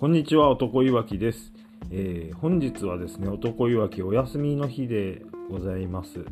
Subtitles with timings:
[0.00, 1.52] こんにちは、男いわきです、
[1.90, 6.24] えー、本日はですね、男いわきお休みの日でございます。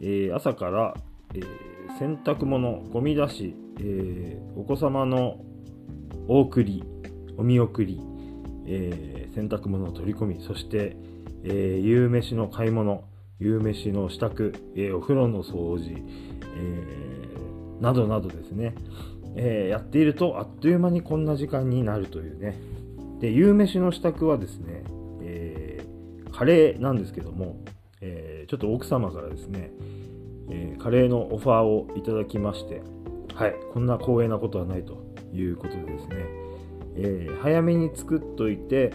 [0.00, 0.94] えー、朝から、
[1.34, 5.40] えー、洗濯物、ゴミ出し、えお子様の
[6.28, 6.84] お送り、
[7.36, 8.00] お見送り、
[8.68, 10.96] え洗濯物を取り込み、そして、
[11.42, 13.02] え夕飯の買い物、
[13.40, 15.96] 夕飯の支度、えお風呂の掃除、
[16.56, 16.86] え
[17.80, 18.76] などなどですね、
[19.34, 22.70] えやっているとあっという間にこんな時間になるというね。
[23.22, 24.82] で、夕飯の支度はですね、
[25.20, 25.80] え
[26.32, 27.56] カレーなんですけども、
[28.00, 29.70] えちょっと奥様からですね、
[30.50, 32.82] えカレーのオファーをいただきまして、
[33.32, 34.98] はい、こんな光栄なことはないと
[35.32, 36.16] いうことでですね、
[36.96, 38.92] え、早めに作っといて、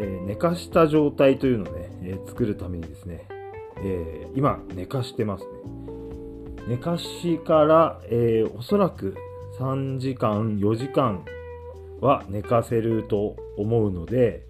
[0.00, 3.24] えー、寝かした状態というのをね、え、作るためにですね、
[3.84, 5.50] え今寝かしてますね。
[6.66, 9.14] 寝かしから、えおそらく
[9.60, 11.24] 3時間、4時間
[12.00, 14.46] は寝かせると思うので、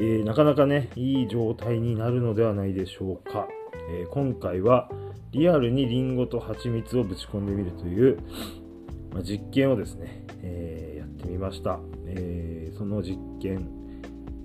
[0.00, 3.48] えなかなかね、いい状態になるのではないでしょうか。
[3.90, 4.90] え今回は
[5.34, 8.18] リアルにリンゴと蜂蜜をぶち込んでみるという、
[9.12, 11.80] まあ、実験をですね、えー、やってみました。
[12.06, 13.68] え、その実験、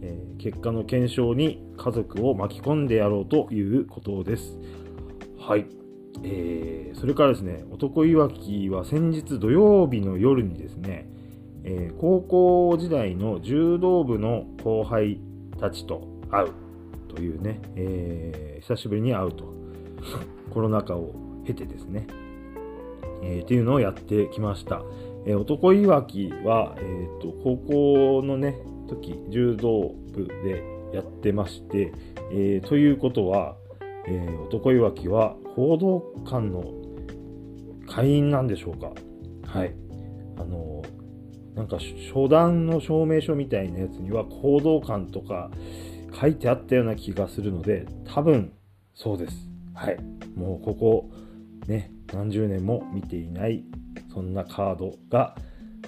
[0.02, 4.58] え、結果の検証に家族を巻き込んでやろうということです。
[5.38, 5.68] はい。
[6.24, 11.08] えー、それからですね、男いわきは先日土曜日の夜にですね、
[11.64, 15.20] えー、高校時代の柔道部の後輩
[15.60, 16.70] たちと会う。
[17.10, 19.46] というね、えー、久しぶりに会うと、
[20.54, 21.14] コロナ禍を
[21.46, 22.08] 経てですね、
[23.24, 24.84] えー、っていうのをやってきました。
[25.26, 28.56] えー、男いわきは、えーと、高校のね、
[28.88, 31.92] 時、柔道部でやってまして、
[32.32, 33.58] えー、ということは、
[34.08, 36.64] えー、男いわきは報道官の
[37.88, 38.94] 会員なんでしょうか。
[39.46, 39.74] はい。
[40.38, 40.82] あの
[41.60, 45.52] なんか初段の証明書みたいなやつには行動官とか
[46.18, 48.54] 書いてあったような気がするので、多分
[48.96, 49.36] そうです。
[49.74, 50.00] はい。
[50.36, 51.10] もうここ、
[51.68, 53.66] ね、何十年も見ていない
[54.14, 55.36] そんなカードが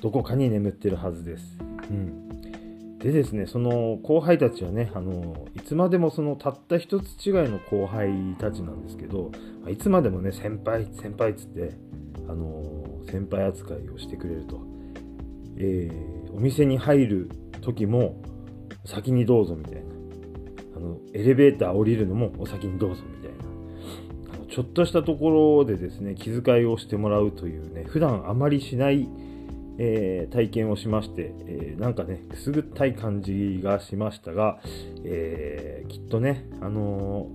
[0.01, 1.57] どこかに眠ってるはずです。
[1.89, 9.31] うん、でですね、その後輩たちはね、あのいつまでもそのたった一つ違いの後輩たちなんですけど、
[9.69, 11.71] いつまでもね、先輩、先輩っつって、
[12.27, 14.70] あの先輩扱いをしてくれると。
[15.57, 17.29] えー、お店に入る
[17.61, 18.21] 時も
[18.85, 19.81] 先にどうぞみたいな。
[20.75, 24.45] あのエレベーター降りるのもお先にどうぞみたいなあの。
[24.45, 29.07] ちょっとしたところでですね、気遣いをしてもらうというね、普段あまりしない、
[29.77, 34.59] えー、体験をしまして、えー、なんかね、くすぐったい感じがしましたが、
[35.03, 37.29] えー、きっとね、あの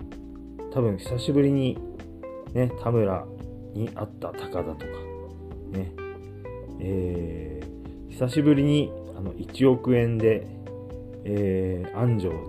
[0.73, 1.77] 多分久しぶりに、
[2.53, 3.25] ね、田村
[3.73, 4.85] に会った高田とか、
[5.71, 5.91] ね、
[6.79, 7.56] え
[8.17, 10.47] 久しぶりにあの1億円で、
[11.23, 12.39] え安城に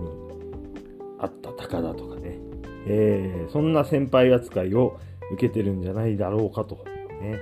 [1.19, 2.39] 会った高田とかね、
[2.87, 4.99] えー、そんな先輩扱いを
[5.33, 6.83] 受けてるんじゃないだろうかと、
[7.21, 7.37] ね、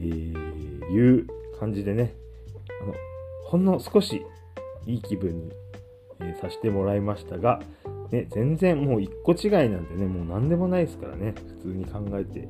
[0.00, 1.28] えー、いう
[1.60, 2.16] 感じでね、
[2.82, 2.94] あの、
[3.44, 4.26] ほんの少し
[4.84, 5.52] いい気分に、
[6.22, 7.60] えー、させてもらいましたが、
[8.10, 12.48] ね、全然もう一個違いなんてね、もう何でもないですからね、普通に考えて。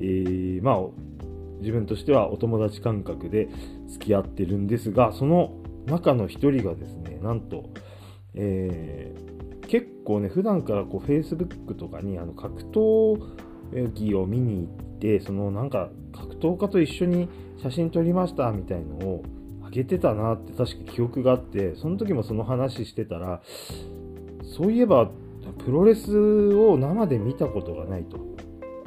[0.00, 0.78] えー、まあ、
[1.60, 3.48] 自分としてはお友達感覚で
[3.88, 5.52] 付き合ってるんですが、その
[5.86, 7.70] 中の一人がですね、なんと、
[8.34, 13.20] えー、結構ね、普段からこう Facebook とかにあの格闘
[13.94, 17.28] 技を見に行って、そのなんか格闘家と一緒に
[17.62, 19.24] 写真撮りましたみたいのを
[19.64, 23.42] あげてたなって確か記憶があって、その時もその話してたら、
[24.42, 25.10] そういえば
[25.64, 28.18] プロレスを生で見たことがないと。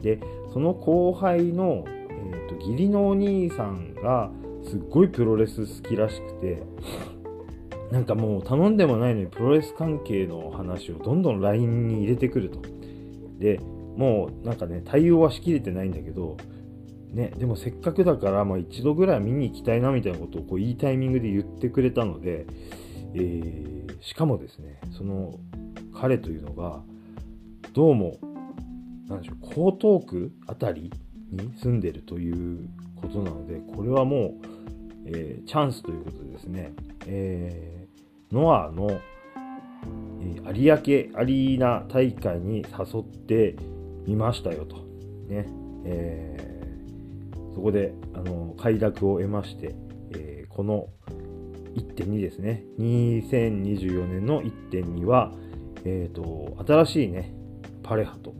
[0.02, 0.20] で、
[0.54, 1.86] その後輩の、
[2.60, 4.32] 義理のお兄さんが
[4.64, 6.64] すっごいプロレス好きらしくて、
[7.92, 12.62] なんかもう頼んでもないのにプロレス関係の話をどんどん LINE に入れてくると。
[13.40, 13.60] で、
[13.96, 16.38] もうなんかね、対応はしきれてないんだけど、
[17.12, 22.46] ね、でもせっかくだから、まあ、一度ぐらい見に行きたいなみたいなことをこういいタイミングで言ってくれたので、
[23.16, 25.40] えー、しかもですね、その
[26.00, 26.84] 彼というのが、
[27.74, 28.20] どうも、
[29.08, 29.38] なんでしょう、
[29.74, 30.94] 江東区あたり
[31.32, 34.48] に住んでるということなので、これはもう、
[35.06, 36.74] えー、チャンスということでですね、
[37.08, 37.80] えー
[38.32, 43.56] ノアの、えー、有明アリーナ大会に誘って
[44.06, 44.78] みましたよと。
[45.28, 45.48] ね。
[45.86, 49.76] えー、そこで、あの、快諾を得まして、
[50.12, 50.90] えー、この
[51.76, 52.64] 1.2ですね。
[52.80, 55.32] 2024年の1.2は、
[55.86, 57.34] え、ー、と、新しいね、
[57.82, 58.34] パレハと。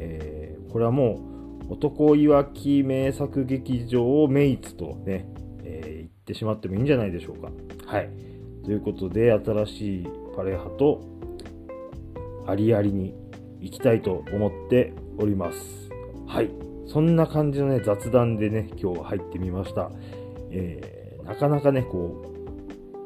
[0.00, 1.27] えー、これはもう、
[1.68, 5.28] 男いわき名作劇場をメイツとね、
[5.62, 7.50] えー、言ってしまってもいいんじゃないでしょうか。
[7.86, 8.10] はい。
[8.64, 11.02] ということで、新しいパレハと
[12.46, 13.14] ありありに
[13.60, 15.90] 行きたいと思っております。
[16.26, 16.50] はい。
[16.86, 19.90] そんな感じのね、雑談でね、今日は入ってみました。
[20.50, 22.24] えー、なかなかね、こ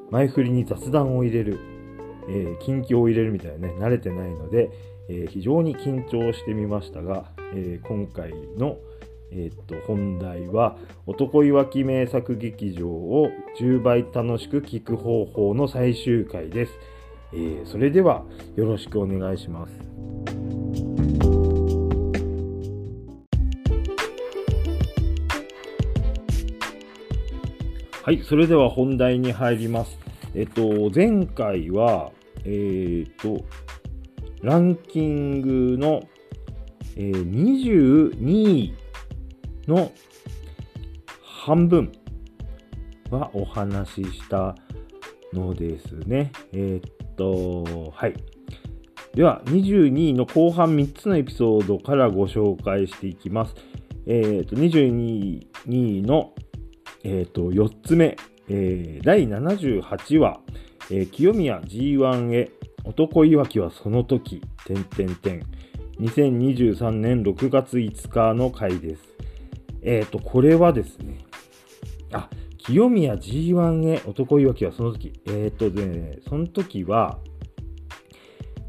[0.08, 1.58] う、前振りに雑談を入れる、
[2.29, 4.70] えー、近況を入れるみたいなね、慣れてないので、
[5.08, 8.79] えー、非常に緊張してみましたが、え今回の、
[9.31, 10.77] えっと本題は
[11.07, 16.73] 男いわき名作劇場を10倍楽しく聴く方法の最終回です、
[17.33, 18.25] えー、それでは
[18.57, 19.93] よろしくお願いします
[28.05, 29.97] はい、それでは本題に入ります。
[30.35, 32.11] えっと、前回は、
[32.45, 33.45] えー、っと、
[34.41, 36.03] ランキングの、
[36.97, 38.75] えー、22位
[39.67, 39.93] の
[41.23, 41.93] 半分
[43.11, 44.55] はお話しした
[45.33, 46.33] のですね。
[46.53, 48.15] えー、っと、はい。
[49.15, 53.55] では、22位の後半3つのエピソードからご紹介していきます。
[54.06, 56.33] えー、っと、22位の、
[57.05, 58.17] えー、っと、4つ目、
[58.49, 60.41] えー、第78話、
[60.91, 62.50] えー、清宮 G1 へ
[62.85, 65.43] 男いわきはその時、点点点。
[66.03, 69.03] 2023年6月5日の回です。
[69.83, 71.25] えっ、ー、と、これはですね、
[72.13, 72.29] あ、
[72.59, 77.19] 清宮 G1 へ男いわきはその時、えっ、ー、とね、その時は、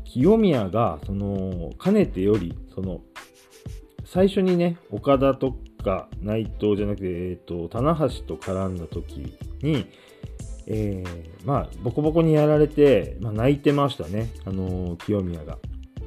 [0.06, 3.02] 清宮が、その、かねてより、その、
[4.06, 9.88] 最初にね、岡田とか内藤じゃなくて、えっ、ー、と、棚橋と絡んだ時に、
[10.68, 15.58] えー、まあ、ボコボコにやられて、まあ、泣いてましたね、あの清宮が。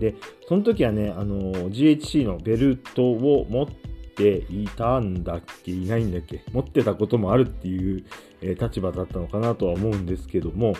[0.00, 0.14] で、
[0.48, 3.66] その時はね、あの GHC のベルトを持っ
[4.14, 5.72] ていたんだっけ？
[5.72, 6.44] いないんだっけ？
[6.52, 8.04] 持ってたこともあるっていう、
[8.40, 10.75] えー、立場だったのかなとは思うんですけども、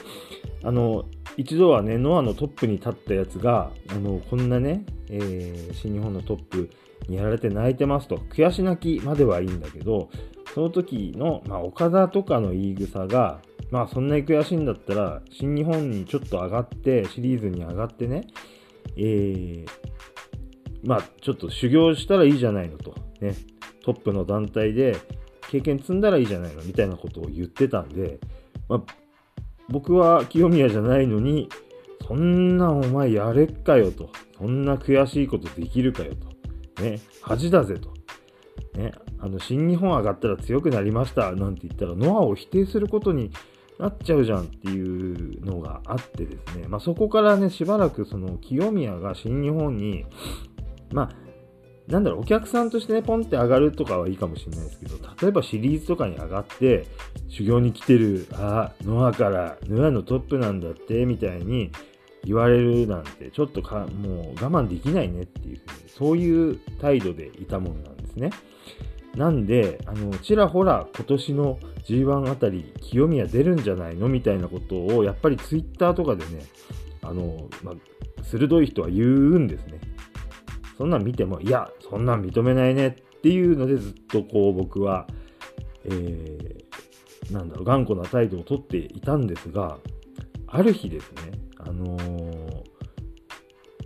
[0.63, 1.05] あの、
[1.37, 6.71] 一度はね、ノアのトップに立ったやつが、あの、こんなね、えー、新日本のトップ
[7.09, 10.09] にやられて泣いてますと、悔し泣きまではいいんだけど、
[10.55, 18.29] その時の、まあ、岡田とかの言い草が、まあ、そんなに悔しいんだったら、新日本にちょっと上がって、シリーズに上がってね、
[18.97, 19.69] えー、
[20.85, 22.94] まあ、ちょっと修行したらいいじゃないのと。
[23.21, 23.35] ね、
[23.85, 24.97] トップの団体で
[25.50, 28.19] 経験積んだらいいじゃないのみたいなことを言ってたんで、
[28.69, 28.83] まあ、
[29.69, 31.49] 僕は清宮じゃないのに、
[32.06, 34.11] そんなお前やれっかよと。
[34.38, 36.83] そんな悔しいことできるかよと。
[36.83, 37.94] ね、恥だぜと。
[38.79, 43.31] ね、あの、新日本上がったら強くなりましたなんて言ったら、ノアを否定することに
[43.78, 50.06] なっちゃうじゃんっていうのがあってですね、まあ、そこからね、しばらくその清宮が新日本に、
[50.93, 51.26] まあ、
[51.88, 56.87] なんだろう、お客さんとしてね、ポンって上がるとかはいいかもしれないですけど、例えばシリーズとかに上がって、
[57.28, 61.70] 修行に来てる、あ、ノアから、ノアのトップなんだって、みたいに
[62.25, 68.31] 言われるなんて、ちょっとか、もう我慢できないねっていう、そういう態度でいたもんなんですね。
[69.17, 71.59] なんで、あの、ちらほら今年の
[71.89, 76.45] G1 あたり、清宮出るんじゃないのみたいなことを、やっぱり Twitter とかでね、
[77.03, 77.73] あの、ま、
[78.23, 79.81] 鋭い人は言うんですね。
[80.77, 85.07] そんなん見ても、いや、そんなん認めないねっていうのでずっとこう僕は、
[85.85, 89.79] えー、なんだろう、頑固な態度をとっていたんですが、
[90.47, 92.62] ある日ですね、あのー、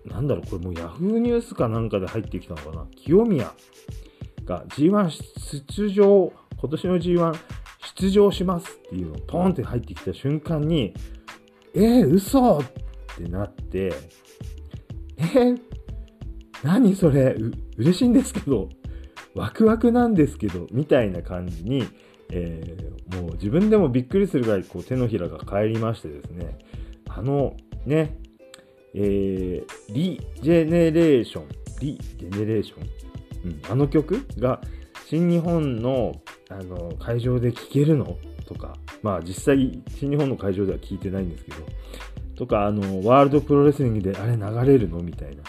[0.07, 3.53] なんだろう、これもう Yahoo ニュースかなんかで入ってきたのかな、清宮
[4.51, 5.11] が G1
[5.69, 7.39] 出場、今年の G1
[7.97, 10.93] 出場しますっていうのをポンって入ってきた瞬間に、
[11.75, 12.65] えー、嘘っ
[13.17, 13.93] てなって、
[15.17, 15.61] えー、
[16.65, 18.69] 何それう、嬉しいんですけど、
[19.35, 21.85] ワクワクなんですけど、みたいな感じに、
[22.33, 26.59] えー、もう自分でもびっくりするぐらいこう手のひらが返りましてですね、
[27.09, 27.55] あの
[27.87, 28.19] ね、
[28.95, 31.49] えー、リジェネレーション、
[31.81, 33.10] リジェネレーション、
[33.45, 34.61] うん、あの曲が
[35.07, 38.17] 新日本のあの会場で聴けるの？
[38.47, 41.59] とか、まあ実際新日本の会場では聴いてないんですけど、
[42.37, 44.99] とか、あの、ワールドプロレスリングであれ流れるの？
[44.99, 45.43] みたいな。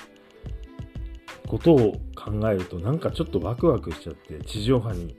[1.48, 5.18] ことを考えるとなんかちょっとワクワクしちゃって地上波に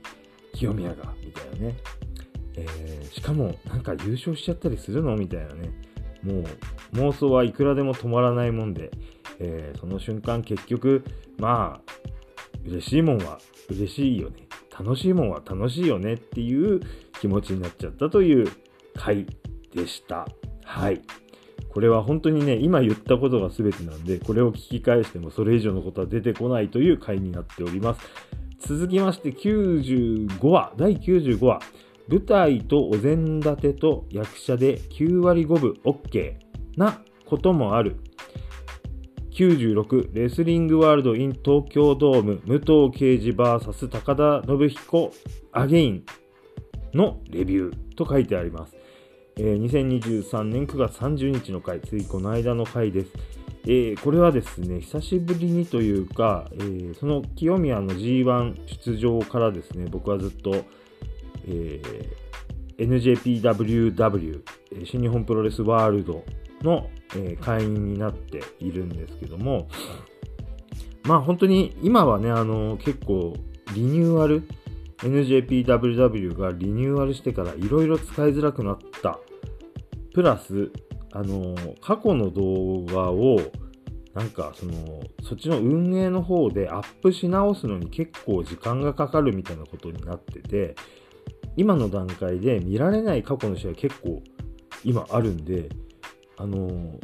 [0.55, 1.75] 清宮がみたいなね、
[2.55, 5.15] えー、しかもなんか優勝しちゃったりするの？
[5.15, 5.69] みたいなね。
[6.23, 6.43] もう
[6.93, 8.89] 妄想はいくらでも止まらないもんで、
[9.37, 11.03] えー、その瞬間結局
[11.37, 11.93] まあ
[12.65, 13.39] 嬉しいもんは
[13.69, 14.47] 嬉しいよね。
[14.77, 16.81] 楽しいもんは楽しいよねっていう
[17.21, 18.51] 気持ちになっちゃったという
[18.95, 19.25] 回
[19.73, 20.27] でした。
[20.63, 21.01] はい。
[21.69, 28.01] これは本当にね、今言ったことが全てなんで、これを聞き返してもそれ以上のことは出てこないという回になっております。
[28.59, 31.59] 続きまして95話、第95話、
[32.07, 36.35] 舞台とお膳立てと役者で9割5分 OK
[36.77, 37.97] なこともある。
[39.33, 45.11] 96レスリングワールド in 東京ドーム武藤敬司 VS 高田信彦
[45.51, 46.05] アゲイン
[46.93, 48.75] のレビューと書いてあります。
[49.37, 53.11] えー、2023年9月30日の回、ついこの間の回です。
[53.65, 60.53] えー、これはですね、久しぶりにというか、えー、その清宮の G1 出場からですね、僕はずっと、
[61.47, 64.41] えー、NJPWW、
[64.85, 66.23] 新日本プロレスワールド
[66.63, 69.67] の、え会員になっているんですけども、
[71.03, 73.35] まあ本当に今はね、あの結構
[73.73, 74.47] リニューアル、
[74.99, 79.19] NJPWW がリニューアルしてからいろいろ使いづらくなった。
[80.13, 80.71] プラス、
[81.11, 83.39] あの、過去の動画を、
[84.13, 84.73] なんかその、
[85.23, 90.75] そっちの運営の方でアップし直すのに結構時間がかかるみたいなことになってて、
[91.57, 94.21] 今の段階で見られない過去の試合結構
[94.83, 95.69] 今あるんで、
[96.37, 96.99] あの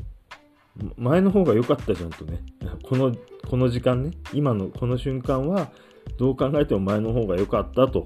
[0.98, 2.42] 前の方が良かったじゃんとね、
[2.84, 3.16] この、
[3.50, 5.72] この時間ね、今のこの瞬間は、
[6.18, 8.06] どう考えても前の方が良かったと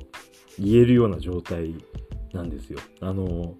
[0.60, 1.76] 言えるような状態
[2.34, 2.80] なんですよ。
[3.00, 3.56] あの、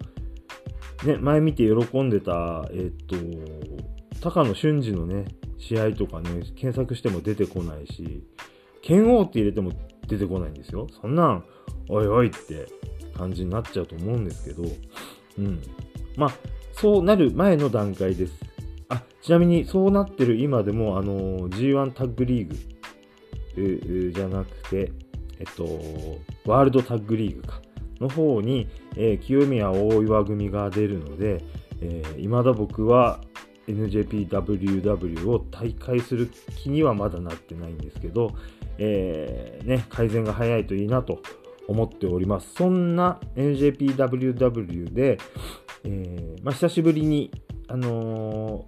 [1.04, 3.16] ね、前見て喜んでた、えっと、
[4.20, 5.26] 高野俊二のね、
[5.58, 8.24] 試合とかね、検索しても出てこないし、
[8.82, 9.72] 剣王って入れても
[10.06, 10.86] 出てこないんですよ。
[11.00, 11.44] そんなん、
[11.88, 12.66] おいおいって
[13.16, 14.62] 感じになっちゃうと思うんですけど、
[15.38, 15.62] うん。
[16.16, 16.30] まあ、
[16.76, 18.34] そうなる前の段階です。
[18.88, 24.92] あ、ちなみにそうなってる今でも、あの、G1 タッグリーグじゃなくて、
[25.38, 25.64] えっと、
[26.44, 27.60] ワールドタッグリーグか、
[28.00, 31.44] の方に、えー、清宮大岩組が出るので、
[31.80, 33.20] えー、未だ僕は
[33.68, 38.34] NJPWW を大会する気にはまだなってないんですけど、
[38.78, 41.22] えー、ね、改善が早いといいなと
[41.66, 42.52] 思っております。
[42.54, 45.18] そんな NJPWW で、
[45.84, 47.30] えーまあ、久しぶりに、
[47.68, 48.64] あの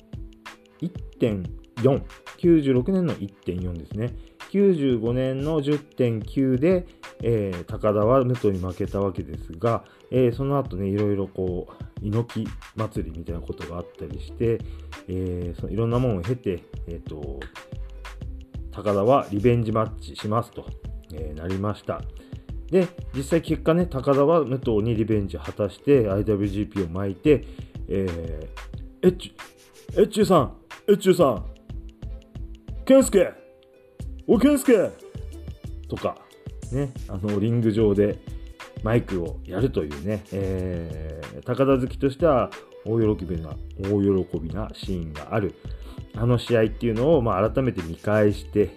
[0.81, 2.03] ー、1.4、
[2.39, 4.15] 96年の1.4ですね。
[4.53, 6.87] 95年の10.9で、
[7.23, 14.59] えー、高田は武藤に負けたわけですが、えー、その後ね、いろいろこう、猪木祭りみたいなことがあったりして、
[15.09, 17.41] えー、そのいろんなものを経て、えっ、と、
[18.71, 20.67] 高田はリベンジマッチしますと、
[21.13, 22.03] えなりました。
[22.71, 27.45] で、実際結果ね、高田は武藤にリベンジ果たして IWGP を巻いて、
[27.89, 30.57] えー、エッチュ、エッチュさん、
[30.89, 31.47] エッチュさん、
[32.85, 33.33] ケンスケ
[34.27, 34.91] おけんすけ
[35.89, 36.19] とか、
[36.73, 38.19] ね、あの、リング上で
[38.83, 42.51] マイクをやるというね、えー、高田好きとしては
[42.85, 45.55] 大喜びな、大喜びなシーンがある、
[46.17, 48.71] あの試合っていうのを、まあ、改めて見返して、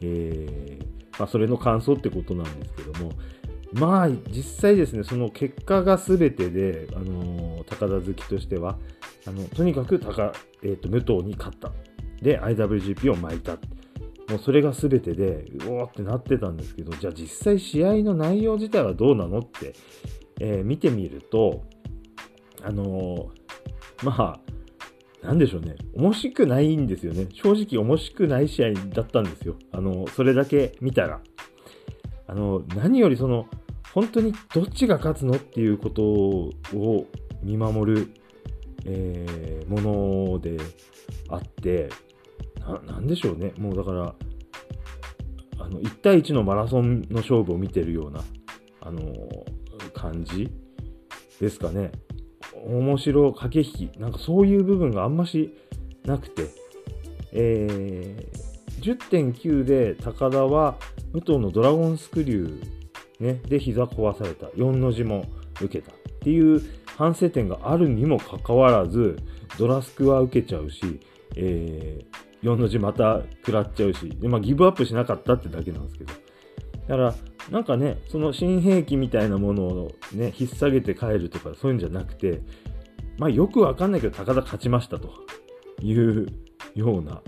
[0.00, 3.12] えー、まあ、それの感想ってことなんですけども、
[3.72, 8.78] まあ、実際ですね、その結果が全てで、あのー、高田好きとしては、
[9.26, 10.32] あのとにかく高、
[10.62, 11.72] えーと、武藤に勝った。
[12.22, 13.58] で、IWGP を巻いた。
[14.28, 19.74] もうそれが全てで、うおーってなってたんですけど、じゃあ実際試合の内容自体はどうなのって、
[20.40, 21.64] えー、見てみると、
[22.62, 24.40] あのー、まあ、
[25.22, 25.76] なんでしょうね。
[25.94, 27.26] 面白くないんですよね。
[27.32, 29.56] 正直面白くない試合だったんですよ。
[29.72, 31.20] あの、それだけ見たら。
[32.26, 33.46] あの、何よりその、
[33.92, 37.06] 本当にどっちが勝つのっていうことを
[37.42, 38.12] 見守る、
[38.84, 40.56] えー、もので
[41.30, 41.88] あって、
[42.60, 43.52] ななんでしょうね。
[43.58, 44.14] もうだから、
[45.58, 48.22] あの、1対1のマラソンの勝負を見てるような、
[48.80, 49.02] あの、
[49.94, 50.48] 感じ
[51.40, 51.90] ですかね。
[52.66, 53.98] 面白駆け引き。
[53.98, 55.54] なんかそういう部分があんまし
[56.04, 56.46] なくて、
[57.32, 60.76] えー、10.9で高田は
[61.12, 64.46] 武藤のドラゴンスクリュー、ね、で膝壊された。
[64.48, 65.24] 4の字も
[65.60, 65.92] 受けた。
[65.92, 66.62] っていう
[66.96, 69.18] 反省点があるにもかかわらず、
[69.58, 71.00] ドラスクは受けちゃうし、
[71.36, 76.12] えー、4の字また食らっちゃうし、でまあ、ギブアップしなかったってだけなんですけど。
[76.88, 77.14] だから、
[77.50, 82.42] なんかね、その新兵器みたいなものをね、引っ提げて帰るとかそういうんじゃなくて、
[83.18, 85.10] まあよくわかんないけど高田勝ちましたと
[85.82, 86.26] いう
[86.74, 87.22] ような、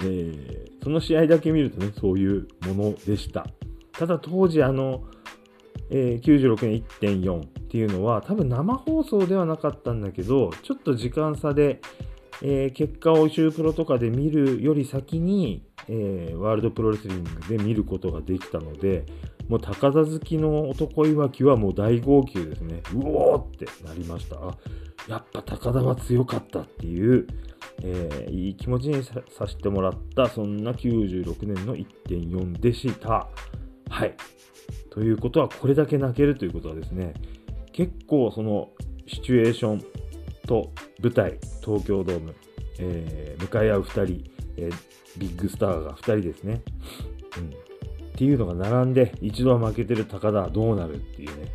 [0.00, 3.46] えー、その試合だけ見るとね、そういうものでした。
[3.92, 5.04] ただ当時あの、
[5.90, 11.80] えー、96年1.4っていうのは多分生放送ではなかったんだけど、ちょっと時間差で、
[12.42, 19.06] えー、結果を週プロとかで見るより先に、えー、ワールドプロレスリングで見ることができたので、
[19.48, 22.82] もう高田好きの男いわきはもう大号泣ですね。
[22.94, 24.36] うおーってなりました。
[25.08, 27.26] やっぱ高田は強かったっていう、
[27.82, 33.28] えー、いい気持ちにさせてもらった、そんな96年の1.4でした。
[33.88, 34.14] はい。
[34.90, 37.14] ということは、これだけ泣けるということはですね、
[37.72, 38.70] 結構その
[39.06, 39.84] シチュエーション
[40.46, 42.34] と舞台、東京ドーム、
[42.80, 44.24] えー、向かい合う2人、
[44.56, 44.74] えー、
[45.18, 46.62] ビッグスターが2人ですね、
[47.38, 47.46] うん。
[47.48, 47.52] っ
[48.16, 51.52] ていうのが並んで、一度は負けてる高田はどうなるっていうね、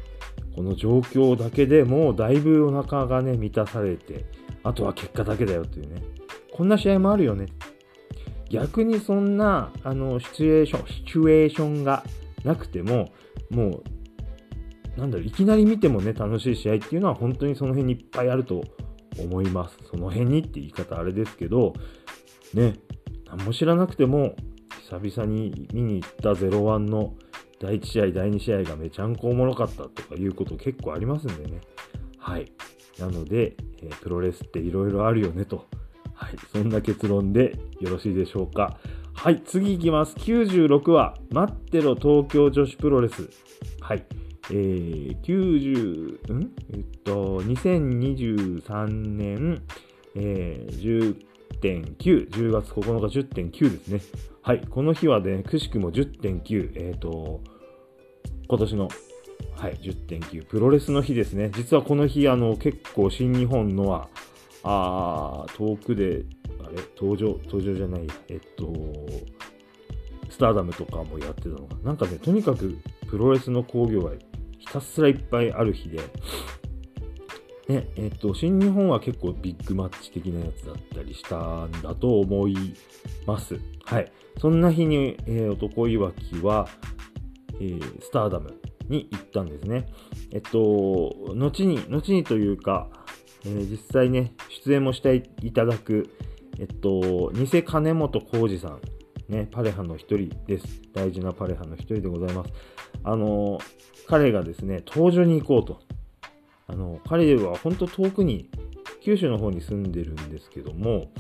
[0.56, 4.26] この状況だけでもうだいぶお腹がね、満たされて、
[4.64, 6.04] あとは結果だけだよっていうね、
[6.54, 7.48] こんな試合もあるよね。
[8.50, 12.04] 逆にそんな、あの、シチュエーション、シチュエーションが
[12.44, 13.10] なくても、
[13.50, 13.82] も
[14.98, 18.62] う、なんだろ、いきなり見てもね、楽しい試合っていうのは本当にその辺にいっぱいあると
[19.18, 19.78] 思います。
[19.90, 21.74] その辺にって言い方あれですけど、
[22.54, 22.76] ね、
[23.32, 24.36] 何も知らなくても、
[24.90, 27.14] 久々に見に行った01の
[27.62, 31.62] 第1試合、第2試合がめちゃんこおもろかったとかいうこと結構ありますんでね。
[32.18, 32.52] はい。
[33.00, 35.68] なので、えー、プロレスっていろいろあるよねと。
[36.14, 36.36] はい。
[36.52, 38.78] そんな結論でよろしいでしょうか。
[39.14, 39.42] はい。
[39.46, 40.16] 次いきます。
[40.18, 43.30] 96話、待ってろ東京女子プロレス。
[43.80, 44.06] はい。
[44.50, 46.52] えー、90、ん？
[46.74, 49.62] えっと、2023年、
[50.16, 51.16] えー、
[51.62, 54.02] 10.9、10月9日10.9ですね。
[54.42, 57.42] はい、この日はね、くしくも10.9、えっ、ー、と、
[58.48, 58.90] 今年の、
[59.56, 61.52] はい、10.9、プロレスの日ですね。
[61.54, 64.10] 実はこの日、あの、結構新日本のは、
[64.64, 66.24] あ遠くで、
[66.64, 68.74] あれ、登場、登場じゃない、えっと、
[70.30, 72.78] スターダムとかもやってたのかなんかね、とにかく
[73.08, 74.12] プロレスの興行が
[74.58, 76.00] ひたすらいっぱいある日で、
[77.72, 82.56] ね、えっと、新日本は結構ビッグマッチ的なやつだったりしたんだと思い
[83.26, 83.58] ます。
[83.86, 84.12] はい。
[84.40, 86.68] そんな日に、えー、男いわきは、
[87.62, 88.60] えー、スターダム
[88.90, 89.88] に行ったんですね。
[90.34, 92.90] えっと、後に、後にというか、
[93.46, 96.10] えー、実際ね、出演もしていただく、
[96.60, 98.82] えっと、偽金本浩二さん、
[99.30, 100.82] ね、パレハの一人です。
[100.94, 102.52] 大事なパレハの一人でございます。
[103.06, 103.60] あの、
[104.08, 105.80] 彼がですね、登場に行こうと。
[106.72, 108.50] あの、彼は本当遠くに、
[109.02, 111.12] 九州の方に住んでるんですけども、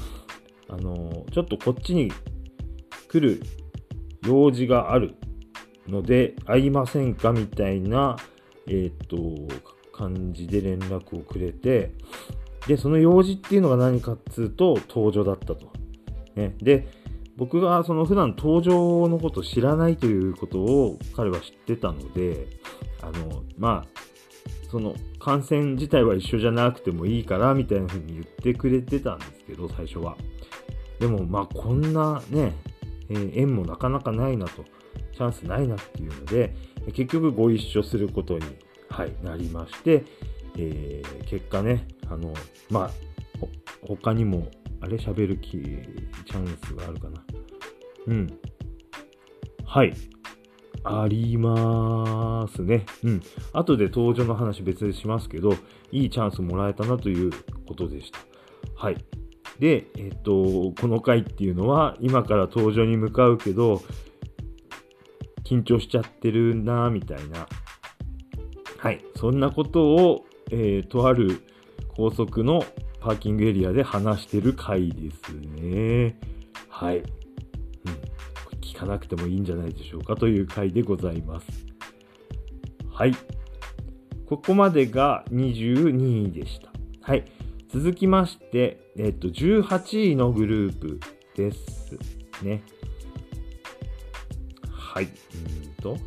[0.70, 2.12] あの、ちょっとこっちに
[3.10, 3.44] 来る
[4.26, 5.16] 用事がある
[5.88, 8.18] ので、会いませんかみたいな、
[8.68, 9.18] えっ、と、
[9.92, 11.92] 感じで連絡をくれて、
[12.68, 15.72] で、その用事っていうのが何かっつうと、登場だったと。
[16.36, 16.88] ね、で、
[17.36, 22.48] 僕がその普段登場のことを知らないということを彼は知ってたので、
[23.02, 24.02] あの、まあ、
[24.72, 30.16] その感染自体は一緒じゃなくてもいいからみたいな風に言ってくれてたんですけど、最初は。
[31.00, 32.54] でもまあこんなね、
[33.10, 34.64] えー、縁もなかなかないなと、
[35.14, 36.56] チャンスないなっていうので、
[36.94, 38.46] 結局ご一緒することに、
[38.90, 40.06] はい、なりまして、
[40.58, 42.34] えー、結果ね、あの、
[42.70, 42.92] まあ、
[43.82, 44.98] 他にも、あれ？
[44.98, 47.24] 喋る気、チャンスがあるかな。
[48.08, 48.40] うん。
[49.66, 49.94] はい。
[50.84, 52.86] ありますね。
[53.04, 53.22] うん。
[53.54, 55.54] 後で登場の話別でしますけど、
[55.91, 57.32] いいチャンスもらえたなという
[57.67, 58.20] ことでした。
[58.76, 58.98] はい。
[59.60, 63.82] で、えっと、この回っていうのは、今から登場に向かうけど、
[65.44, 67.48] 緊張しちゃってるな、みたいな。
[68.78, 69.04] はい。
[69.15, 71.41] そんなことを、えー、とある
[71.89, 72.65] 高速の
[73.00, 76.20] パーキングエリアで話してる回ですね。
[76.70, 77.04] はい。
[78.82, 81.48] かなくてもいいんじゃないでしょうかという回でございます。
[82.91, 83.13] はい。
[84.26, 86.72] ここまでが22位でした。
[87.02, 87.26] はい。
[87.70, 91.00] 続きまして、えっと、18位のグループ
[91.36, 91.98] です
[92.41, 92.63] ね。
[94.72, 95.04] はい。
[95.04, 95.98] うんと、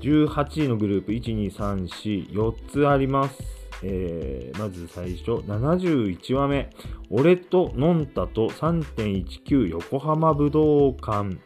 [0.00, 3.61] 18位のグループ、1、2、3、4、4つあります。
[3.82, 6.70] えー、まず最初、71話目、
[7.10, 11.36] 俺とのんたと3.19横浜武道館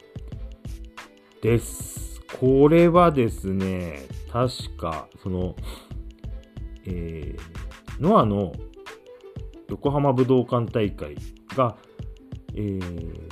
[1.40, 2.20] です。
[2.38, 5.56] これはですね、確か、その、
[6.84, 8.52] えー、ノアの
[9.68, 11.16] 横浜武道館大会
[11.56, 11.76] が、
[12.54, 13.30] えー、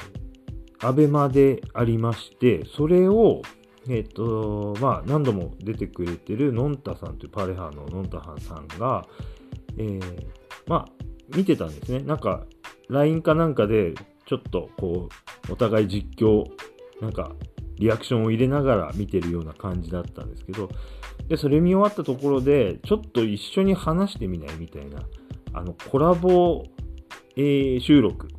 [0.81, 3.43] アベマでありまして、それを、
[3.89, 9.07] えっ、と、まあ、何度も出てくれてるのんたさんというパレハののんたはんさんが、
[9.77, 10.27] えー、
[10.67, 12.01] まあ、見てたんですね。
[12.01, 12.45] なんか、
[12.89, 13.95] LINE かなんかで、
[14.27, 15.09] ちょっとこ
[15.49, 16.45] う、お互い実況、
[17.01, 17.33] なんか、
[17.77, 20.71] リアクションを入れながら見てるような感じだったんですけど、
[21.29, 25.03] で、それ見終わったところで、ちょっと一緒に話してみないみたいな、
[25.53, 26.65] あの、コラボ、
[27.37, 28.31] えー、収録っ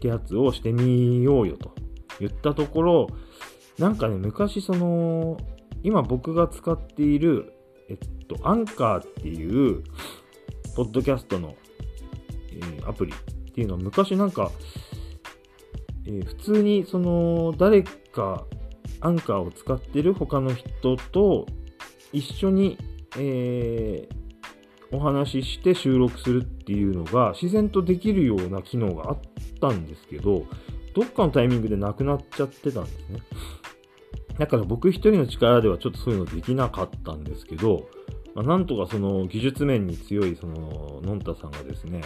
[0.00, 1.74] てやつをしてみようよと
[2.20, 3.06] 言ったところ、
[3.78, 5.36] なんかね、昔その、
[5.82, 7.52] 今僕が使っている、
[7.88, 9.84] えっと、アンカーっていう、
[10.76, 11.54] ポッドキャストの、
[12.52, 14.50] えー、アプリっていうのは昔なんか、
[16.06, 18.44] えー、普通にその、誰か
[19.00, 21.46] アンカーを使ってる他の人と
[22.12, 22.78] 一緒に、
[23.16, 29.18] えー、お話しして収録するっていうのが自然とできるような機能があっ
[29.60, 30.46] たんですけど、
[30.94, 33.20] どっかのタイミングでなくなっちゃってたんですね。
[34.38, 37.88] だから僕一人の力ではちょっとそういうのできなかったんですけど、
[38.34, 42.02] まあ、なんとかその技術面に強いそののんたさんがですね、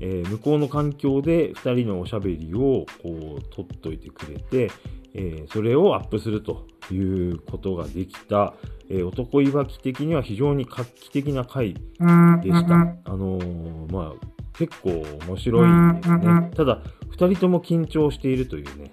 [0.00, 4.70] えー、向こうの環境で2人のおしゃべりをこう取っといてくれて、
[5.14, 8.54] えー、それをアップするということができた、
[8.88, 12.04] えー、男いわき的には非常に画期的な回でした。
[12.04, 16.50] あのー、まあ、結構面白いですね。
[16.56, 16.82] ただ、
[17.16, 18.92] 2人とも緊張しているというね、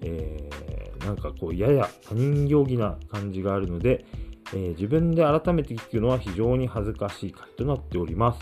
[0.00, 0.71] えー、
[1.04, 4.04] なんかこう、やや他人行儀な感じがあるので、
[4.54, 8.40] えー、自分で改めて聞くのは非常に恥ずかしい回となっております。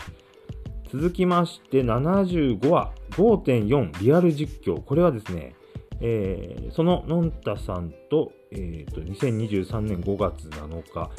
[0.91, 4.81] 続きまして、75話5.4リアル実況。
[4.81, 5.55] これはですね、
[6.01, 11.11] えー、そののんたさんと、えーと、2023年5月7日、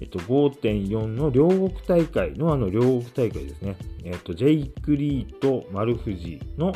[0.00, 6.74] えっと、5.4の両国大会のあの両国大会ですね、えっと、ジェイク・リーと丸藤の、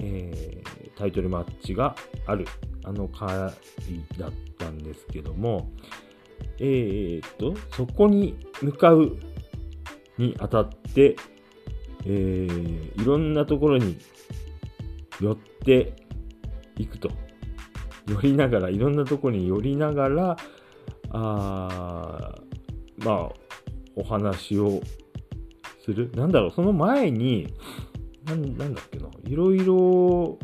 [0.00, 1.94] えー、タイトルマッチが
[2.26, 2.46] ある
[2.86, 3.52] あの回だっ
[4.58, 5.70] たんですけども、
[6.58, 9.18] えー、っと、そこに向かう
[10.18, 11.16] にあたって、
[12.04, 13.98] えー、いろんなところに
[15.20, 15.94] 寄って
[16.78, 17.10] いくと。
[18.06, 20.36] 寄りながら、いろんなところに寄りながら、
[21.10, 22.38] あ
[22.98, 23.32] まあ、
[23.96, 24.80] お話を
[25.84, 26.12] する。
[26.14, 27.52] なんだろう、その前に、
[28.24, 30.38] ななんだっけな、いろいろ、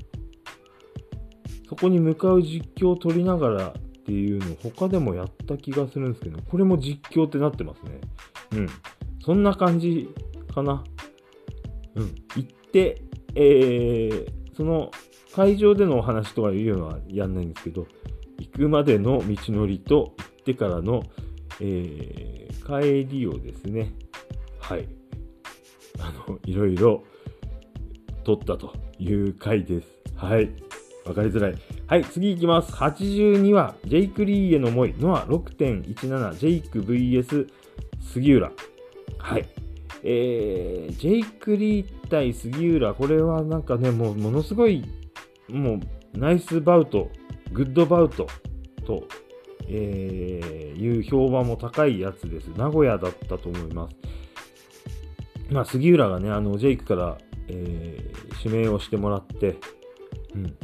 [1.73, 3.73] そこに向かう実況を撮りながらっ
[4.05, 8.01] ていうのを他でもやった気がするんですけど、これも実況ってなってますね。
[8.53, 8.69] うん。
[9.25, 10.11] そんな感じ
[10.55, 10.85] かな。
[11.95, 12.15] うん。
[12.37, 13.01] 行って、
[13.35, 14.91] えー、その
[15.35, 17.87] 会場でのお話とかいうのはやんないんですけど、
[18.39, 21.03] 行くまでの道のりと行ってからの、
[21.59, 23.95] えー、帰りをですね、
[24.61, 24.87] はい。
[26.01, 27.03] あの、いろいろ
[28.25, 29.89] 撮ったという回です。
[30.17, 30.51] はい。
[31.05, 31.55] わかりづらい。
[31.87, 32.73] はい、次いきます。
[32.73, 37.49] 82は、ジェイク・リーへの思い、ノア6.17、ジェイク VS
[38.01, 38.53] 杉浦。
[39.19, 39.49] はい。
[40.05, 44.85] えー、ジェイク・リー対杉浦、これはなんかね、もうものすごい、
[45.49, 47.11] もうナイスバウト、
[47.53, 48.27] グッドバウト
[48.85, 49.05] と、
[49.69, 52.49] えー、いう評判も高いやつです。
[52.57, 53.97] 名古屋だったと思います。
[55.51, 59.57] まあ、杉浦がね、あの、ジェイクから、えー、指名をしてもらって、
[60.35, 60.57] うん、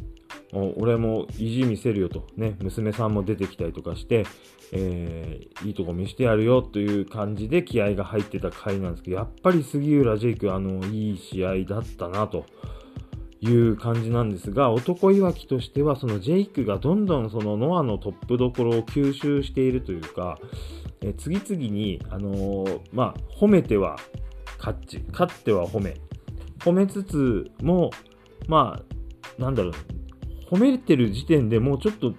[0.53, 4.25] 俺も意地見せるよと、ね、娘さんも出てきたりとかして、
[4.73, 12.47] えー、いいとこ見してやるよという感じで気合が入ってた回なんですけど、やっぱり杉浦ジェイク、あの、いい試合だったなと
[13.41, 20.39] いう感じなんですが、男いわきとしては、そのジェイクがどんどんそのノアのトップどころを吸収しているというか、
[21.03, 23.97] え、次々に、あのー、まあ、褒めては
[24.59, 25.97] 勝ち、勝っては褒め、
[26.61, 27.91] 褒めつつも、
[28.49, 28.83] ま
[29.39, 29.73] あ、なんだろう、
[30.51, 32.15] 褒めてる時点でもうちょっと、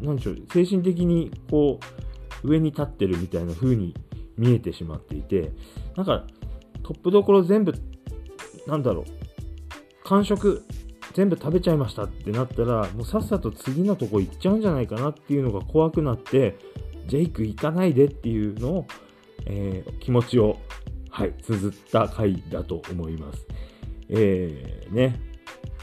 [0.00, 1.80] なんでしょう、精神的にこ
[2.42, 3.94] う、上に立ってるみたいな風に
[4.36, 5.52] 見えてしまっていて、
[5.96, 6.26] なんか、
[6.82, 7.74] トップどころ全部、
[8.66, 9.04] なんだろう、
[10.04, 10.62] 完食、
[11.14, 16.56] 全部食べちゃいましたってなったら、もうさっさと次のとこ行っちゃうんじゃないかなっていうのが怖くなって、
[17.06, 18.86] ジェイク行かないでっていうのを、
[19.46, 20.58] えー、気持ちを、
[21.10, 23.46] はい、綴った回だと思います。
[24.08, 25.20] えー、ね、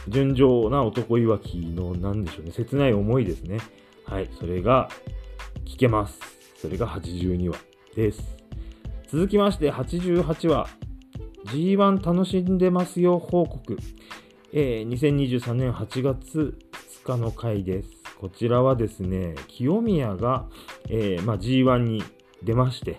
[0.08, 3.60] 純情な男いわきの、なんでしょうね、切ない思いですね。
[4.06, 4.90] はい、それが
[5.66, 6.20] 聞けます。
[6.62, 7.58] それが82話
[7.96, 8.38] です。
[9.08, 10.68] 続きまして88話、
[11.46, 13.78] G1 楽しんでますよ報告。
[14.54, 16.58] えー、2023年8月
[17.04, 17.90] 2日の回です。
[18.20, 20.48] こちらはですね、清宮が、
[20.90, 22.04] えーまあ、G1 に
[22.44, 22.98] 出まして、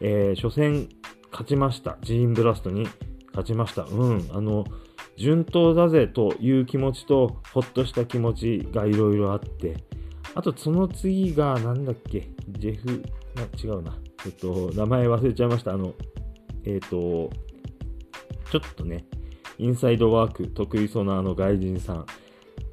[0.00, 0.88] えー、初戦
[1.30, 1.98] 勝ちました。
[2.02, 2.88] ジーンブラストに
[3.28, 3.84] 勝ちました。
[3.84, 4.64] うん、あの、
[5.18, 9.76] 順当だぜという気持ちと、ほっとした気持ちがいろいろあって、
[10.34, 13.02] あとその次が、なんだっけ、ジェフ、
[13.62, 13.98] 違うな。
[14.24, 15.74] えっと、名前忘れちゃいました。
[15.74, 15.92] あの、
[16.64, 19.06] えっと、ちょっとね、
[19.58, 22.06] インサイドワーク得意そうなあの外人さん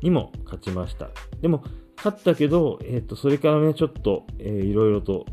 [0.03, 1.09] にも勝ちました。
[1.41, 1.63] でも、
[1.97, 5.25] 勝ったけど、えっと、それからね、ちょっと、えー、いろいろと、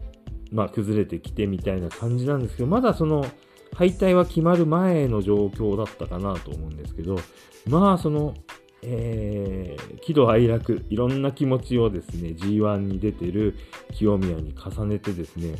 [0.50, 3.26] まあ、崩れてきてみたいな感じなんですけど、まだその、
[3.74, 7.18] 敗退は決まる前の状況だったかなと思うんですけど、
[7.66, 8.34] まあ、その、
[8.82, 13.56] えー、喜怒哀楽、いろんな気持ちをですね、G1 に出てる
[13.92, 15.54] 清宮に重ねてですね、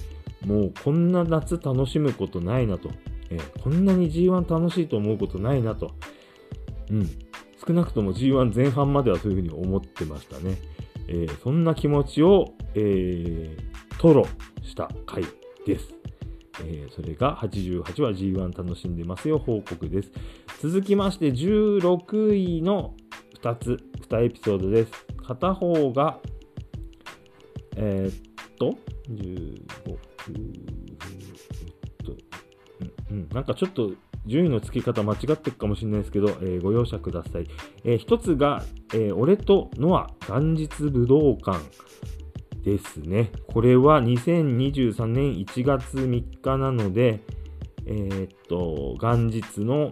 [0.44, 2.90] もうこんな夏楽しむことないなと、
[3.30, 5.92] えー、こんなに G1 楽しいと思うことないなと、
[6.90, 7.08] うん、
[7.66, 10.58] 少なくとも G1 前半まではそういうふうに思ってましたね。
[11.08, 14.24] えー、そんな気持ちを、えー、吐露
[14.62, 15.24] した回
[15.66, 16.01] です。
[16.60, 20.12] えー、それが88話 G1 楽しんでますよ報告です。
[20.60, 22.94] 続きまして16位の
[23.42, 24.92] 2つ、2エピソードです。
[25.24, 26.18] 片方が、
[27.76, 28.76] えー、っと、
[29.08, 29.62] 15、
[33.10, 33.92] うん、なんかちょっと
[34.26, 37.46] 順位の付け方間違ってるかもしれないですけど、えー、ご容赦ください。
[37.84, 38.62] えー、一つが、
[38.94, 41.58] えー、俺とノア元日武道館
[42.64, 43.30] ですね。
[43.46, 47.20] これは2023年1月3日なので、
[47.86, 49.90] えー、っと、元日の、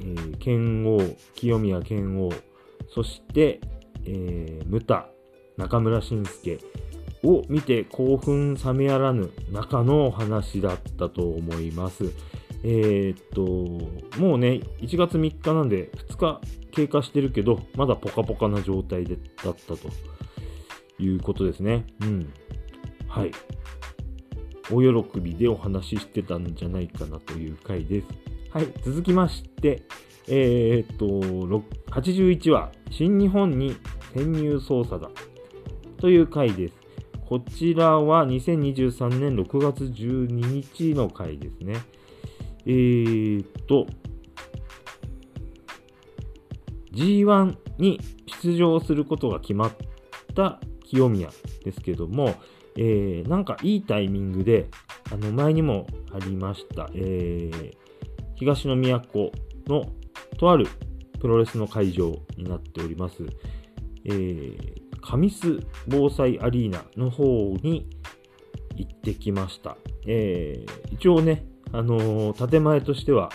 [0.00, 0.98] えー、剣王、
[1.34, 2.30] 清宮剣王、
[2.88, 3.60] そして、
[4.04, 5.08] えー、ムタ、
[5.56, 6.58] 中村慎介
[7.22, 12.12] を見て興奮冷めやらぬ中の話だったと思います。
[12.62, 16.40] えー、っと、もうね、1月3日なんで2日
[16.72, 19.88] 経過してるけど、まだポカポカな状態でだったと
[20.98, 21.86] いうことですね。
[22.02, 22.32] うん。
[23.08, 23.32] はい。
[24.70, 28.06] お喜びでお話ししてたんじゃないかなという回です。
[28.50, 28.66] はい。
[28.82, 29.82] 続きまして、
[30.28, 31.06] えー、っと、
[31.92, 33.76] 81話、新日本に
[34.14, 35.10] 潜入捜査だ
[35.98, 36.74] という回です。
[37.28, 41.74] こちらは2023年6月12日の回ですね。
[42.66, 43.86] えー、っと、
[46.92, 48.00] G1 に
[48.42, 49.72] 出場することが決まっ
[50.34, 51.30] た清宮
[51.64, 52.34] ですけども、
[52.76, 54.68] えー、なんかいいタイミングで、
[55.12, 57.72] あの前にもありました、えー、
[58.36, 59.32] 東の都
[59.66, 59.92] の
[60.38, 60.66] とある
[61.20, 63.24] プロレスの会場になっております、
[64.04, 64.58] えー、
[65.00, 67.24] 神栖防災アリーナの方
[67.62, 67.88] に
[68.76, 69.76] 行ってきました。
[70.06, 73.30] えー、一応ね、あのー、建前としては、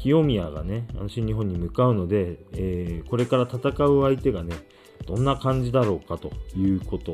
[0.00, 4.54] 清宮がね、あの新日本に向かうので、えー、これから戦う相手がね、
[5.10, 7.12] どんな感じだろうかということ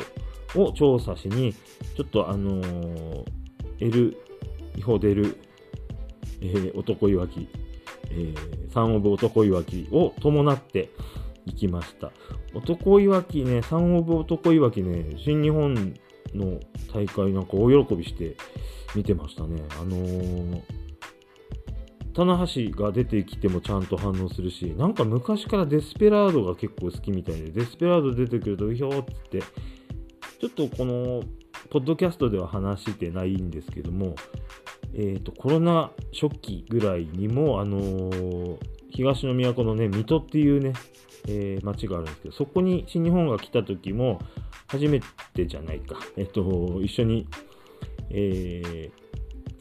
[0.54, 1.54] を調査しに、
[1.96, 3.24] ちょっとあのー、
[3.80, 4.16] L、
[4.76, 5.38] 違法出る、
[6.42, 7.48] えー、男いわき、
[8.10, 10.90] えー、サンオブ男いわきを伴って
[11.46, 12.12] 行きました。
[12.54, 15.94] 男いわきね、サンオブ男いわきね、新日本
[16.34, 16.60] の
[16.92, 18.36] 大会なんか大喜びして
[18.94, 19.62] 見てましたね。
[19.80, 20.62] あのー、
[22.16, 29.42] 棚橋が出てきてもちゃんと反応するし、なんか昔からデスペラードが結構好きみたいで、デスペラード出てくると、ひょーっつって、
[30.40, 31.22] ちょっとこの、
[31.68, 34.14] ポッドキャストでは話してないんですけども、
[34.94, 40.72] えっ、ー、と、コロナ初期ぐらいにも、あのー、東の都のね、水戸っていうね、
[41.28, 44.20] えー、町があるんですけど、そこに新日本が来た時も、
[44.68, 45.00] 初め
[45.34, 47.28] てじゃないか、えっ、と、一緒に、
[48.08, 49.05] えー、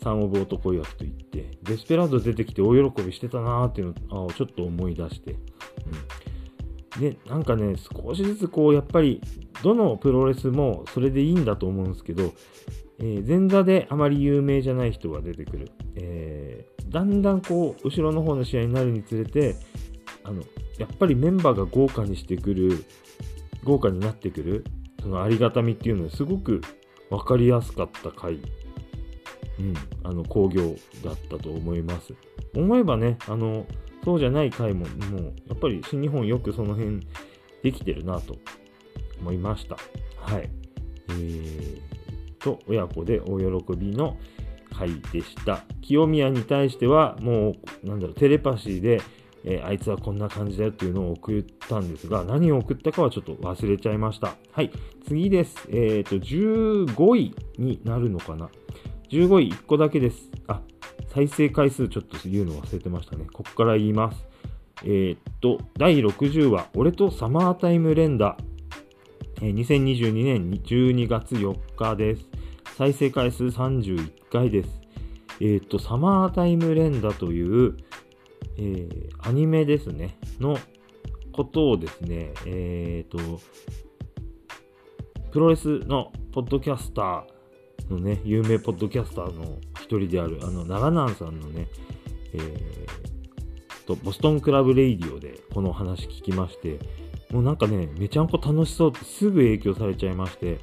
[0.06, 5.36] サンオブ男役と言って、デスペラード出てきて大喜びしてたなーっていうのをちょっと思い出して、
[6.96, 7.02] うん。
[7.02, 9.20] で、なんかね、少しずつこう、やっぱり、
[9.64, 12.34] どのプロレスもそれでいいんだと思うんですけど、
[13.00, 15.72] えー、前座であまり有名じゃない人が出てくる。
[15.96, 19.56] えー、だんだんこう、後ろの方の試合になるにつれて、
[20.24, 20.44] あの、
[20.78, 22.86] やっぱりメンバーが豪華にしてくる、
[23.64, 24.66] 豪華になってくる、
[25.02, 26.62] そのありがたみっていうのはすごく
[27.10, 28.40] 分かりやすかった回、
[29.60, 32.14] うん、あの工業だったと思います。
[32.56, 33.66] 思えばね、あの、
[34.04, 37.00] そうじゃない回も、もう、やっぱり新日本よくその辺
[37.64, 38.36] できてるなと
[39.20, 39.78] 思いました。
[40.18, 40.50] はい。
[41.10, 41.82] えー、
[42.40, 44.18] と、親子で大喜びの
[44.72, 45.64] 回でした。
[45.82, 49.02] 清宮に対しては、もう、なんだろう、テレパシーで、
[49.44, 54.36] えー、あいつはこんな感じだよっていうのを送ったんですが、何を送ったかはちょっと忘れちゃいました。
[54.52, 54.72] はい、
[55.08, 55.68] 次です。
[55.70, 58.50] えっ、ー、と、15位になるのかな。
[59.10, 60.30] 15位1個だけです。
[60.48, 60.62] あ、
[61.14, 63.26] 再生回数ちょっと言うの忘れてましたね。
[63.32, 64.26] ここから言います。
[64.84, 68.38] えー、っと、第60話、俺とサマータイム連打。
[69.42, 72.30] えー、2022年12月4日です。
[72.78, 74.82] 再生回数31回です。
[75.40, 77.78] えー、っと、サマータイム連打という、
[78.58, 80.58] えー、アニメですね、の
[81.32, 83.18] ことをですね、えっ、と、
[85.32, 87.35] プロレスのポッドキャスター
[87.90, 91.68] のね、有名ポッドキャスターの一人である、あの、長南さんのね、
[92.34, 93.06] えー、
[93.86, 96.80] と、ボストンクラブレイディオでこの話聞きまして、
[97.32, 100.60] もうなんかね、めちゃんこ楽しそうってすぐ影響されちゃいまして、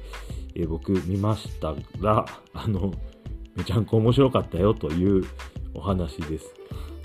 [0.55, 2.93] えー、僕見ましたが、あの、
[3.55, 5.25] めちゃんこ面白かったよという
[5.73, 6.53] お話です。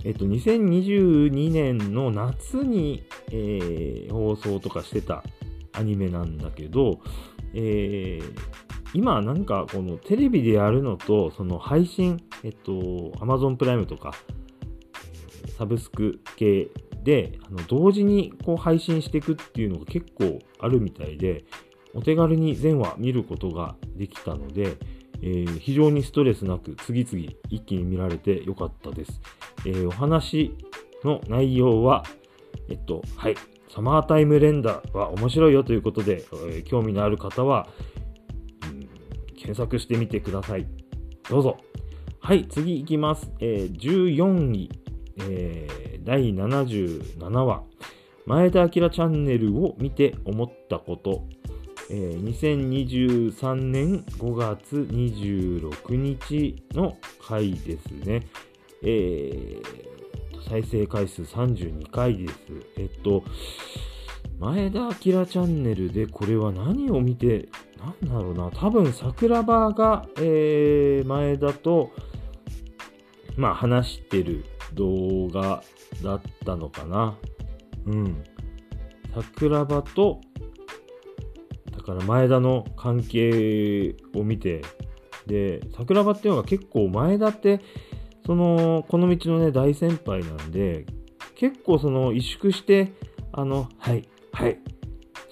[0.05, 5.25] えっと、2022年の夏に、えー、放送とかしてた
[5.73, 7.01] アニメなんだけど、
[7.53, 12.73] えー、今なんかこのテレビでやるのと、その配信、えっと、
[13.21, 14.13] Amazon プライムとか、
[15.57, 16.69] サブスク系
[17.05, 21.45] で、あの同時にこう配信していくっていうのが結構あるみたいで、
[21.95, 24.77] お手軽に全話見ることができたので、
[25.21, 29.21] えー、非常にストレスなく次々一気に見られてよかったです。
[29.67, 30.55] えー、お話
[31.05, 32.05] の内容は、
[32.69, 33.37] えっと、はい、
[33.69, 37.69] サマータイム連打は面白いよということで、えー、興味のある方は、
[39.39, 40.67] 検索してみてください。
[41.31, 41.59] どうぞ。
[42.21, 43.31] はい、次いきます。
[43.41, 44.71] えー、14位、
[45.21, 47.63] えー、第77話、
[48.27, 51.25] 前田明チャンネルを見て思ったこと。
[51.91, 58.27] えー、2023年5月26日の回ですね。
[58.83, 62.35] えー、再生回数32回です。
[62.77, 63.25] えっと、
[64.39, 67.49] 前田明チャンネルでこれは何を見て、
[67.79, 71.91] なんだろうな、多分桜庭が、えー、前田と、
[73.37, 75.63] まあ話してる動画
[76.03, 77.17] だったのかな。
[77.87, 78.25] うん。
[79.15, 80.21] 桜庭と
[81.73, 84.63] だから前田の関係を見て、
[85.27, 87.61] で、桜庭っていうのが結構前田って、
[88.27, 90.85] その、この道のね、大先輩なんで、
[91.35, 92.93] 結構その、萎縮して、
[93.33, 94.59] あの、はい、はい、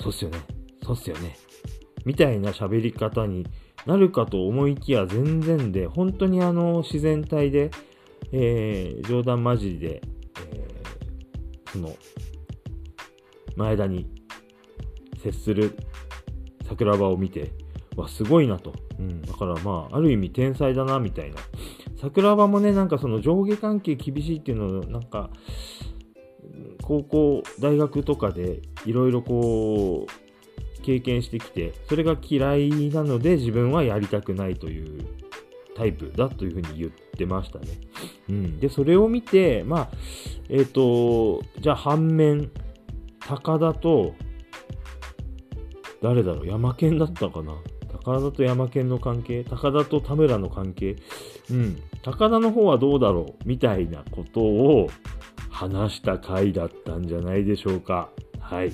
[0.01, 0.39] そうっすよね、
[0.83, 1.37] そうっすよね、
[2.07, 3.47] みたいな喋り方に
[3.85, 7.71] なるかと思いきや全然で、本当にあの、自然体で、
[8.31, 10.03] えー、冗談交じりで、
[10.53, 11.93] えー、その、
[13.57, 14.09] 前田に
[15.21, 15.77] 接する
[16.69, 17.51] 桜庭を見て、
[17.97, 18.73] わ、すごいなと。
[19.01, 19.23] うん。
[19.23, 21.37] だからまあ、ある意味天才だな、みたいな。
[22.01, 25.31] 桜庭もね、なんかその上下関係厳しいっていうのを、なんか、
[26.83, 30.26] 高校、大学とかでいろいろこう、
[30.87, 35.05] 経験してきて、それが嫌いなので自分はやりたくないという
[35.77, 37.67] タイプだというふうに言ってましたね。
[38.29, 38.61] うん。
[38.61, 39.89] で、それを見て、まあ、
[40.49, 42.53] えっ、ー、と、じゃあ反面、
[43.19, 44.15] 高田と
[46.01, 47.55] 誰だろう山県だったかな
[48.05, 50.95] 高田と山県の関係高田と田村の関係
[51.51, 51.83] うん。
[52.05, 54.89] 高田の方はどうだろうみたいなことを
[55.51, 58.11] 話した回だったんじゃないでしょうか。
[58.39, 58.71] はい。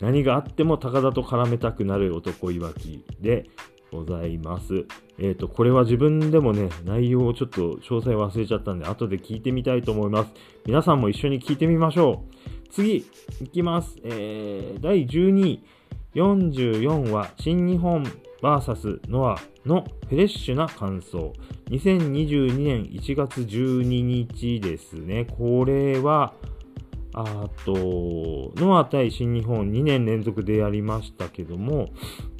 [0.00, 3.50] 何があっても高田と絡めたくなる男いわきで
[3.92, 4.86] ございます。
[5.18, 10.32] えっ、ー、と、これは自分でもね、内容をちょっと詳細忘れちゃったんで、後で聞いてみたいと思います。
[10.66, 12.24] 皆さんも一緒に聞いてみましょ
[12.68, 12.72] う。
[12.72, 13.04] 次、
[13.42, 13.96] いきます。
[14.04, 15.64] えー、第12位。
[16.14, 18.02] 44は新日本
[18.42, 21.32] VS ノアのフレッシュな感想。
[21.68, 25.26] 2022年1月12日ですね。
[25.26, 26.32] これは、
[27.12, 31.90] あと、ノア対新日本2年連続でやりましたけども、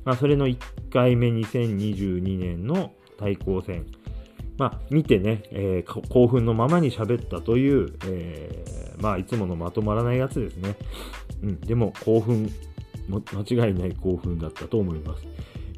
[0.05, 0.59] まあ、それの1
[0.93, 3.87] 回目2022年の対抗戦。
[4.59, 10.77] まあ、見てね、えー、興奮のままに喋ったという、えー、まあ、いつものまとまらないやつですね。
[11.43, 12.51] うん、でも興奮
[13.09, 15.25] 間違いない興奮だったと思います。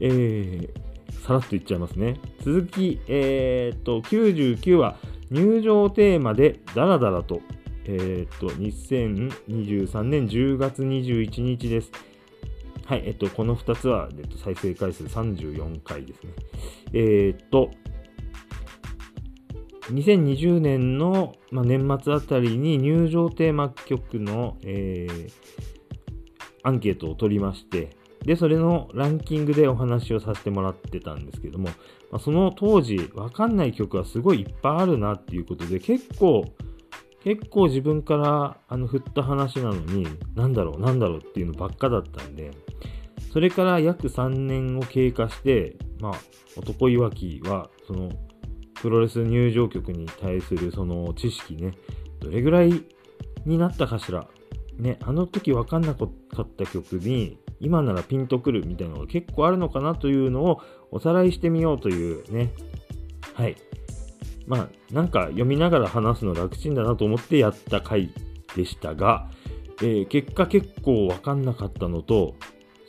[0.00, 2.18] えー、さらっと言っちゃいますね。
[2.40, 4.96] 続き、えー、っと、99話、
[5.31, 7.40] 入場テーマでダラダラと、
[7.84, 11.90] えー、っと、2023年10月21日です。
[12.84, 16.30] はい、えっと、この2つは、えっと、再生回数34回ですね。
[16.92, 17.70] えー、っと、
[19.90, 25.30] 2020年の、まあ、年末あたりに入場テーマ曲の、えー、
[26.62, 27.90] アンケートを取りまして、
[28.24, 31.70] で、それのランキングでお話をさせてもらってたんですけども、
[32.10, 36.44] まあ、その当時、わかんない曲はすごいいっぱいあるなっていうことで、結構、
[37.24, 42.50] 結構自分からあの振った話なのに、なんだろう、なんだろうっていうのばっかだったんで、
[43.32, 46.12] それから約3年を経過して、まあ、
[46.56, 48.11] 男いわきは、その、
[48.74, 51.72] プロレス入場曲に対するその知識ね、
[52.18, 52.72] どれぐらい
[53.46, 54.26] になったかしら
[54.78, 62.52] ね、あの時分かんなかった曲に、今ならピンとくるみたいなのが結構あるのかなというのをおさらいしてみようというね。
[63.35, 63.56] はい。
[64.52, 68.12] まあ、なんか読みながら話すの楽ちんだなと思ってやった回
[68.54, 69.30] でしたが、
[69.81, 72.35] えー、結果結構分かんなかったのと、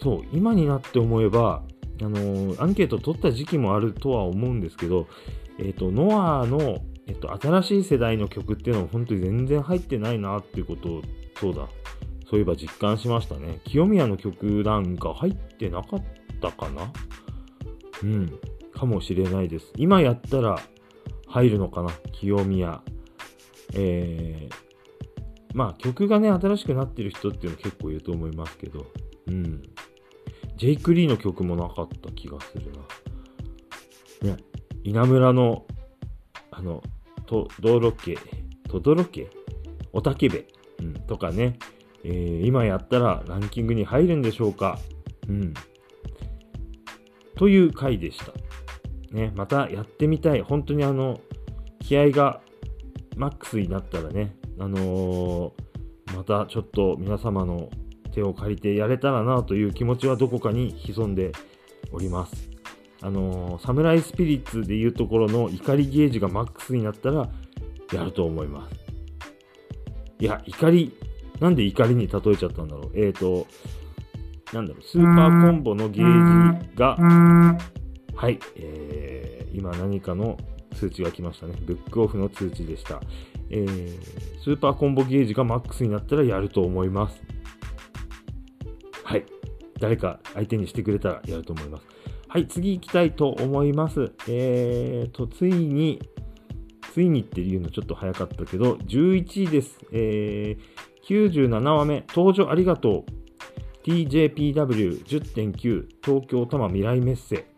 [0.02, 1.64] そう、今になって思えば、
[2.02, 5.08] あのー、アンケート取った時期もあるとは思うんですけど、
[5.58, 11.02] えっ、ー、と、ノアの、えっ、と、新しい世代の曲っていうのは本当に全然入ってないなっていうことを
[11.40, 11.70] そうだ。
[12.30, 13.62] そういえば実感しましたね。
[13.64, 16.04] 清宮の曲なんか入ってなかっ
[16.42, 16.92] たかな？
[18.04, 18.40] うん。
[18.74, 19.72] かもしれないです。
[19.78, 20.60] 今やったら
[21.34, 21.90] 入るのかな？
[22.12, 22.84] 清宮。
[23.74, 24.54] えー、
[25.56, 28.86] まあ曲がね、新しくなってる人っていうの結構いると思いますけど。
[29.26, 29.64] うん。
[30.58, 32.72] ジェイク・リーの曲もなかった気がする
[34.22, 34.36] な。
[34.36, 34.38] ね、
[34.84, 35.66] 稲村の、
[36.52, 36.84] あの、
[37.26, 38.16] と、道路家、
[38.70, 39.28] とどろ家？
[39.92, 40.46] おたけべ？
[40.80, 41.58] うん、とかね、
[42.04, 44.78] えー、今やったらランキングに入るんでしょうか？
[45.28, 45.54] うん。
[47.36, 48.34] という回でした。
[49.14, 50.42] ね、またやってみたい。
[50.42, 51.22] 本当にあの、
[51.80, 52.42] 気合が
[53.16, 57.70] マックスになったらね、あのー、またちょっと皆様の
[58.14, 61.32] 手を借りてやれたらなという気持ちはどこかに潜んで
[61.92, 62.50] おります。
[63.02, 67.30] あのー、サムライスピリッツでいうところの怒りゲージがマックスになったら
[67.92, 68.76] やると思います。
[70.20, 70.98] いや、怒り、
[71.40, 72.92] なんで怒りに例えちゃったんだろう。
[72.96, 73.46] えっ、ー、と、
[74.54, 76.98] なんだろう、スーパーコンボのゲージが、
[78.16, 80.38] はい、えー、今何かの
[80.76, 81.54] 通知が来ましたね。
[81.62, 83.02] ブックオフの通知でした。
[83.50, 87.22] えー、スーパーコンボゲージがマックスになったらやると思います。
[89.04, 89.26] はい。
[89.80, 91.86] 誰か相手にしてくれたらやると思います。
[92.28, 94.12] はい、次行きたいと思います。
[94.28, 96.02] えーと、ついに、
[96.94, 99.78] ついにっていうのちょっと早かったけど、11位です。
[99.92, 103.12] えー、97話目、登場ありがとう。
[103.84, 107.53] TJPW10.9 東京多摩未来メッセ。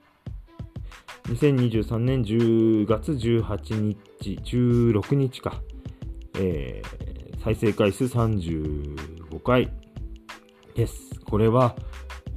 [1.27, 5.59] 2023年10月18日、16日か。
[6.37, 9.71] えー、再生回数35回
[10.75, 11.19] です。
[11.25, 11.75] これは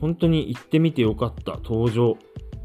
[0.00, 2.16] 本当に行ってみてよかった登場。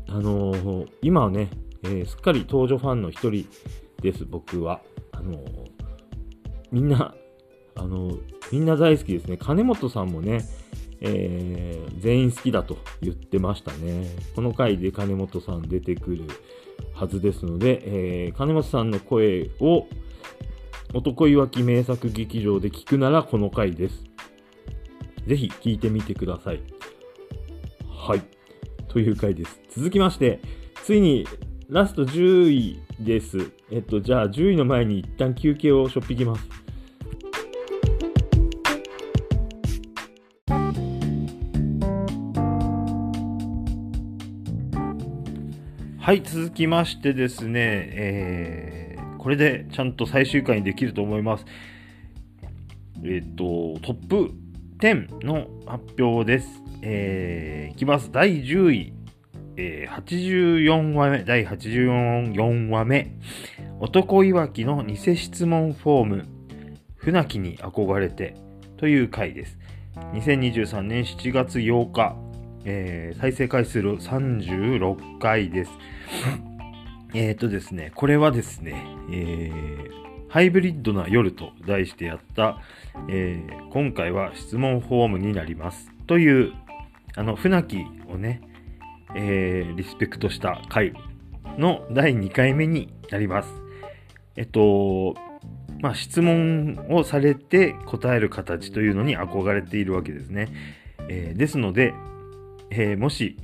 [0.07, 1.49] あのー、今はね、
[1.84, 3.45] えー、すっかり登場ファンの一人
[4.01, 4.82] です、僕は。
[5.11, 5.41] あのー、
[6.71, 7.13] みんな、
[7.76, 8.17] あの
[8.51, 9.36] みんな大好きですね。
[9.36, 10.39] 金本さんもね、
[11.04, 14.08] え全員好きだと言ってましたね。
[14.36, 16.24] この回で金本さん出てくる
[16.93, 19.88] はずですので、え金本さんの声を
[20.93, 24.04] 男いわき名作劇場で聞くならこの回です。
[25.28, 26.62] ぜひ聞いてみてください。
[27.89, 28.22] はい。
[28.88, 29.60] という回です。
[29.70, 30.39] 続きまして、
[30.84, 31.26] ついに
[31.70, 33.51] ラスト10位です。
[33.72, 36.62] えっと、じゃあ10位の前に一旦休憩をしょっぴきます。
[46.04, 47.62] はい、続きましてですね、
[47.93, 51.45] えーこれでちゃんと最終回にできると思います。
[53.06, 54.32] えっ、と、トップ
[54.80, 56.62] 10の発表です。
[56.82, 58.12] えー、いきます。
[58.12, 58.93] 第10位。
[59.56, 63.16] えー、84話目、第84話目、
[63.80, 66.26] 男いわきの偽質問フォーム、
[66.97, 68.36] 船木に憧れて
[68.76, 69.58] という回です。
[69.95, 72.18] 2023年7月8日、
[72.66, 75.72] えー、再生回数36回です。
[77.14, 78.76] えっ、とですね、これはですね、
[79.11, 82.59] えー、ハイブリッドな夜と題してやった、
[83.07, 85.91] えー、今回は質問フォームになります。
[86.07, 86.53] という、
[87.16, 88.41] あの、船木をね、
[89.16, 90.93] えー、リスペクトした回
[91.57, 93.53] の第2回目になります。
[94.36, 95.16] えっと、
[95.82, 100.47] まあ、質問をされて答える形というのに憧れているわけですね。
[101.09, 101.93] えー、ですので、
[102.70, 103.38] えー、もし、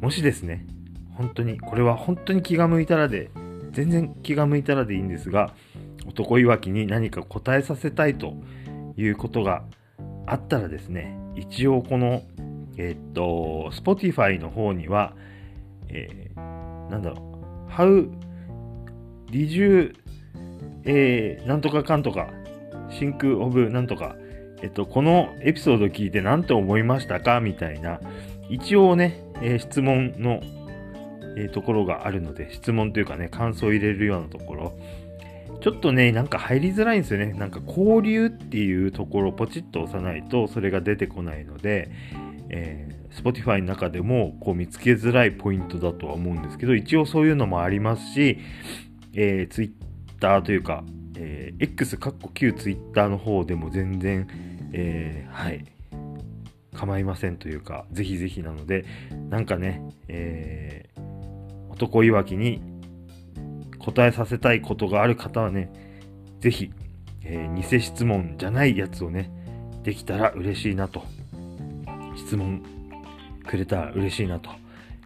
[0.00, 0.66] もしですね、
[1.14, 3.30] 本当に、これは本当に気が向いたらで、
[3.72, 5.54] 全然気が向いたらでいいんですが、
[6.06, 8.34] 男いわきに何か答えさせたいと
[8.96, 9.64] いうことが
[10.26, 12.22] あったらですね、一応この、
[12.76, 15.14] えー、っと、Spotify の方には、
[15.88, 18.10] えー、なんだろう、How
[19.30, 19.94] did you,
[20.84, 22.28] えー、なんとかかんとか、
[22.90, 24.16] シンクオブなんとか、
[24.62, 27.40] えっと、このエピソード聞いて何て思いましたか？
[27.40, 28.00] みたいな、
[28.48, 30.40] 一応ね、えー、質問の
[31.36, 34.76] えー、ところがあるので、質問というかね、感想を入れるようなところ、
[35.60, 37.32] ちょっとね、なんか入りづらいんですよね。
[37.32, 41.92] なんか交流っていうところをポチッと押さないと、それが出てこないので、
[42.48, 48.38] えー、Spotify の中でもこう見つけづらいポイントだとは思うんですけど、一応そういうのもありますし、
[49.14, 50.82] えー、Twitter というか、
[51.20, 54.28] えー、X かっこ旧 Twitter の方でも全然、
[54.72, 55.64] えー、はい、
[56.74, 58.84] 構いませんというか、ぜひぜひなので、
[59.28, 62.62] なんかね、えー、男いわきに
[63.80, 65.72] 答えさせたいことがある方はね、
[66.38, 66.70] ぜひ、
[67.24, 69.30] えー、偽質問じゃないやつをね、
[69.82, 71.02] できたら嬉しいなと。
[72.16, 72.62] 質問
[73.46, 74.50] くれたら嬉しいなと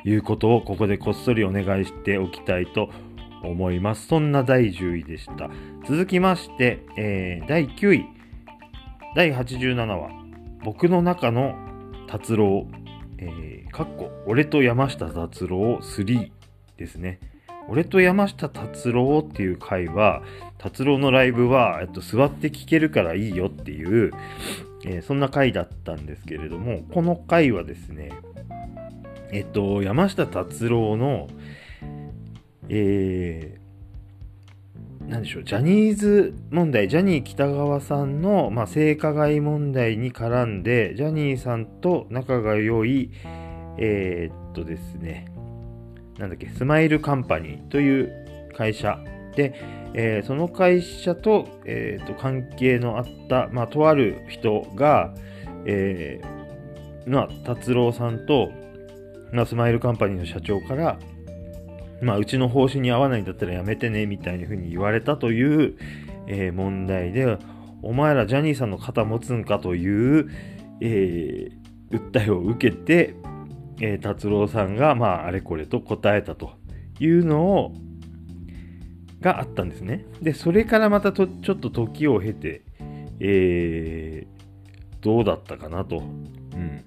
[0.04, 3.11] いうことをここでこっそりお願いしておきたいと思います。
[3.42, 5.50] 思いますそんな第10位でした。
[5.86, 8.06] 続きまして、えー、第9位。
[9.14, 10.10] 第87話。
[10.64, 11.54] 僕の中の
[12.06, 12.66] 達郎。
[13.18, 16.30] えー、かっこ、俺と山下達郎3。
[16.76, 17.20] ですね。
[17.68, 20.22] 俺と山下達郎っていう回は、
[20.58, 24.12] 達郎のライブは、えっと、座って聴けるからいいよっていう、
[24.84, 28.10] えー、そんな回だったんですけれども、この回はですね、
[29.32, 31.28] えっと、山下達郎の、
[32.74, 33.58] え
[35.08, 43.10] なんでしょう、ジャニーズ問題、ジャニー喜多川さんの、まあ、性加害問題に絡んで、ジャニーさんと仲が良い、
[43.78, 45.26] えー、っとですね、
[46.18, 48.98] なんだっけ、スマイルカンパニーという会社
[49.36, 49.54] で、
[49.94, 55.12] えー、その会社と,、えー、と関係のあった、まあ、とある人が、
[55.66, 58.50] えー、まあ、達郎さんと、
[59.32, 60.98] ま、スマイルカンパニーの社長から、
[62.02, 65.76] まあ、うちの方針に合わないんだったらやめてね、みたいな風に言われたという、
[66.26, 67.38] えー、問題で、
[67.80, 70.30] お前らジャニーさんの肩持つんかという、
[70.80, 73.14] えー、訴えを受けて、
[73.80, 76.52] えー、達郎さんが、まあ、あれこれと答えたと
[76.98, 77.72] いうのを、
[79.20, 80.04] があったんですね。
[80.20, 82.62] で、それからまたとちょっと時を経て、
[83.20, 85.98] えー、どうだったかなと。
[85.98, 86.00] う
[86.56, 86.84] ん。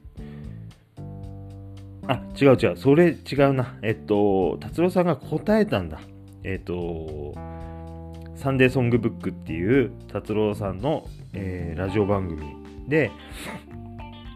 [2.08, 2.78] あ、違う違う。
[2.78, 3.78] それ違うな。
[3.82, 6.00] えっと、達郎さんが答えたんだ。
[6.44, 7.34] えっと、
[8.36, 12.42] サンデーソングブックっていう達郎さんの、えー、ラジオ番組
[12.88, 13.12] で、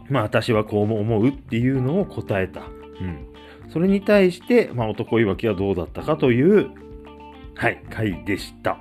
[0.10, 2.62] まあ私はこう思うっていうのを答えた。
[2.62, 2.64] う
[3.04, 3.28] ん。
[3.72, 6.72] それに対して、まあ男いわきはどうだったかという
[7.60, 8.78] はい、回でした。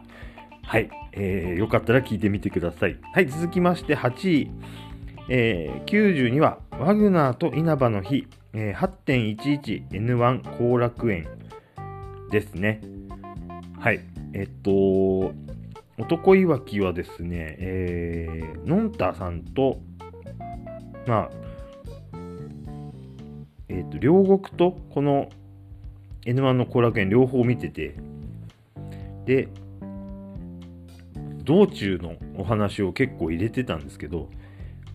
[0.62, 2.97] はい、えー、よかったら聞いてみてください。
[3.12, 4.51] はい、続きまして8位、
[5.28, 11.26] えー、92は、ワグナーと稲葉の日、えー、8.11N1 後楽園
[12.30, 12.80] ですね。
[13.78, 14.01] はい、
[14.32, 15.32] えっと、
[15.99, 19.80] 男いわきはですね、えー、のんたさんと、
[21.07, 21.30] まあ、
[23.68, 25.28] えっ、と、両国とこの
[26.22, 27.94] N1 の後楽園両方見てて、
[29.26, 29.49] で、
[31.44, 34.30] 道中のお話を結構入れてたんですけど、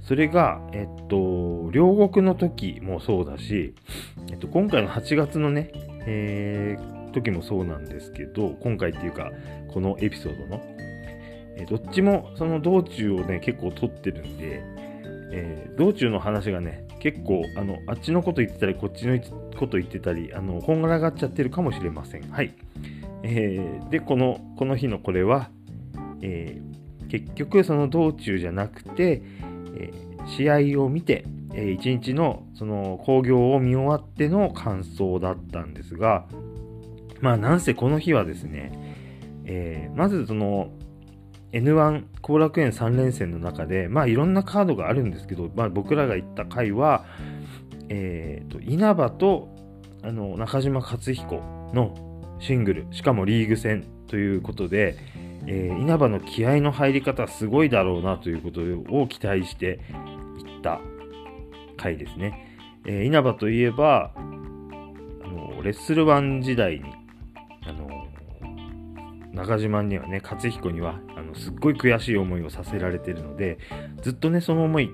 [0.04, 3.74] それが、えっと、両国の時もそうだし、
[4.30, 5.72] えっと、今回の8月のね、
[6.06, 9.32] えー、時もそうなんですけど、今回っていうか、
[9.74, 10.62] このエピソードの、
[11.56, 14.62] え、どっちもその道中をね、結構撮ってるんで、
[15.32, 19.20] えー、道中の話がね、結構、あの、あっちのこと言ってたり、こっちの
[19.58, 22.30] こと言ってたり、あの、こんがらがっちゃってるかもしれません。
[22.30, 22.54] はい。
[23.24, 25.50] えー、でこのこの日のこれは、
[26.22, 29.24] えー、結局その道中じゃなくて、
[29.76, 29.92] え、
[30.26, 36.26] 試合を見て、え一日のその興行を見終わっての感想だったんですが
[37.22, 38.72] まあなんせこの日はですね、
[39.46, 40.72] えまずその
[41.54, 47.06] N1 後楽園3連戦の中で、まあいろんなカードがあるんですけど、まあ僕らが行った回は、
[47.90, 49.50] え、ー、と、稲葉と
[50.02, 51.36] あの中島克彦
[51.74, 51.94] の
[52.40, 54.98] シングル、しかもリーグ戦ということで、
[55.48, 59.80] えー、稲葉の気合の入り方すごいだろうなということを期待して
[60.38, 60.80] いった
[61.78, 62.58] 回ですね。
[62.86, 64.20] えー、稲葉といえば、あ
[65.28, 66.84] のレッスル1時代に、
[67.66, 68.08] あの
[69.34, 73.58] 中島にはね、勝彦にはあのすっごい悔しい思いをさせられてるので、
[74.02, 74.92] ずっとね、その思い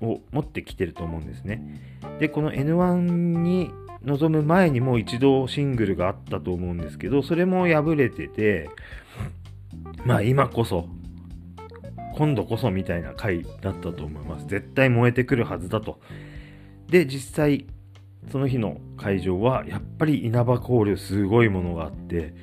[0.00, 1.62] を持ってきてると思うんですね。
[2.18, 3.70] で、この N1 に
[4.04, 8.70] 臨む前にもう一度シングルがあったと思うんですけど、それも敗れてて、
[10.04, 10.88] まあ今こそ、
[12.16, 14.46] 今度こそみたいな回だったと思います。
[14.46, 16.00] 絶対燃えてくるはずだと。
[16.88, 17.66] で、実際、
[18.30, 22.34] その日の会場は、やっぱり稲葉交流すごいものがあって、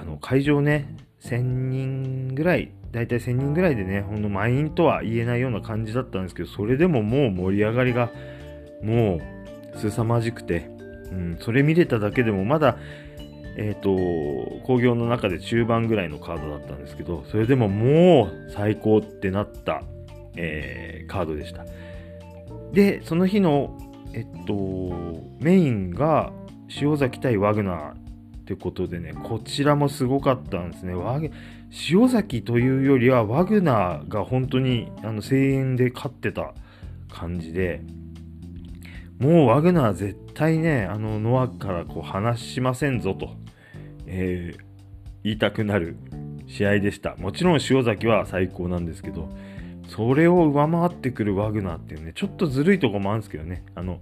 [0.00, 8.10] あの、会場ね、1000人ぐらい、だいたい1000人ぐらいでね、ほんの満員とは言えないような感じだったんですけど、それでももう盛り上がりが、
[8.82, 9.20] も
[9.74, 10.70] う凄まじくて、
[11.10, 12.78] うん、それ見れただけでもまだ、
[13.58, 19.82] えっ、ー、と、工業の中で中盤ぐらいのカードだったんですけど、それでももう最高ってなった、
[20.36, 21.66] えー、カードでした。
[22.72, 23.76] で、その日の、
[24.14, 24.54] えっと、
[25.40, 26.32] メインが
[26.80, 27.96] 塩崎対ワグナーっ
[28.44, 30.94] てことでね、こちらもすごかったんですね。
[31.90, 36.54] 塩崎というよりはワグナーが本当にあの声援で勝ってた
[37.10, 37.82] 感じで、
[39.18, 43.34] もうワグナー絶対ね、あの、ノアからこう話しませんぞと、
[44.10, 44.60] えー、
[45.22, 45.96] 言いたくなる
[46.46, 47.14] 試合でした。
[47.16, 49.28] もちろん塩崎は最高なんですけど、
[49.86, 54.00] それを上回ってくるワグナーっていうね、ちょっとずるいとこもあるんですけどね、あの、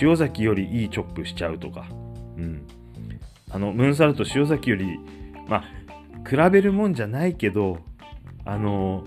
[0.00, 1.86] 塩崎よりいいチョップしちゃうとか、
[2.36, 2.66] うん。
[3.50, 4.98] あの、ムーンサルト塩崎より、
[5.48, 7.78] まあ、比べるもんじゃないけど、
[8.44, 9.04] あの、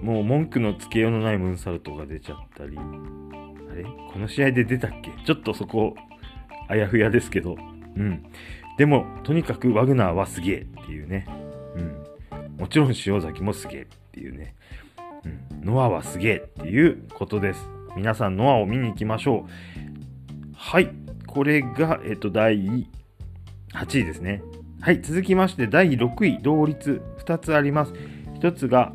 [0.00, 3.84] もう文句のつけようのないムーンサルトが出ちゃったり、あれ？
[4.12, 5.12] この試合で出たっけ？
[5.24, 5.94] ちょっとそこ、
[6.68, 7.56] あやふやですけど。
[7.96, 8.24] うん。
[8.80, 11.26] でも、とにかくワグナーはすげえっていうね。
[11.76, 12.56] うん。
[12.56, 14.54] もちろん塩崎もすげえっていうね。
[15.22, 15.66] うん。
[15.66, 17.68] ノアはすげえっていうことです。
[17.94, 19.50] 皆さんノアを見に行きましょう。
[20.54, 20.88] はい。
[21.26, 22.88] これが、えっと、第
[23.74, 24.42] 8位ですね。
[24.80, 27.92] はい、続きまして第6位、同率2つあります。
[28.40, 28.94] 1つが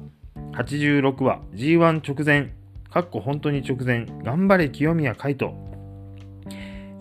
[0.53, 2.55] 86話 G1 直前、
[2.89, 5.53] かっこ本当に直前、頑張れ清宮海斗。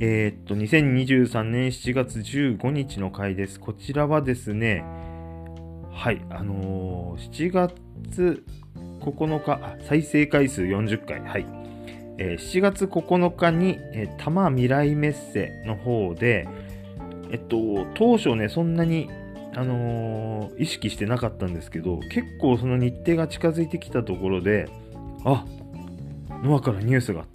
[0.01, 3.61] えー、っと、2023年7月15日の回です。
[3.61, 4.85] こちらはですね、
[5.93, 8.45] はい、あのー、7月
[9.01, 11.47] 9日、再生回数40回、はい。
[12.19, 16.49] えー、7月9日に、えー、多摩未来メッセの方で、
[17.31, 19.09] えっと、当初ね、そんなに、
[19.55, 24.69] あのー、意識してなかったんですけど、結構その日程が近づいてきたところで、
[25.25, 25.45] あ
[26.43, 27.27] ノアからニュースが、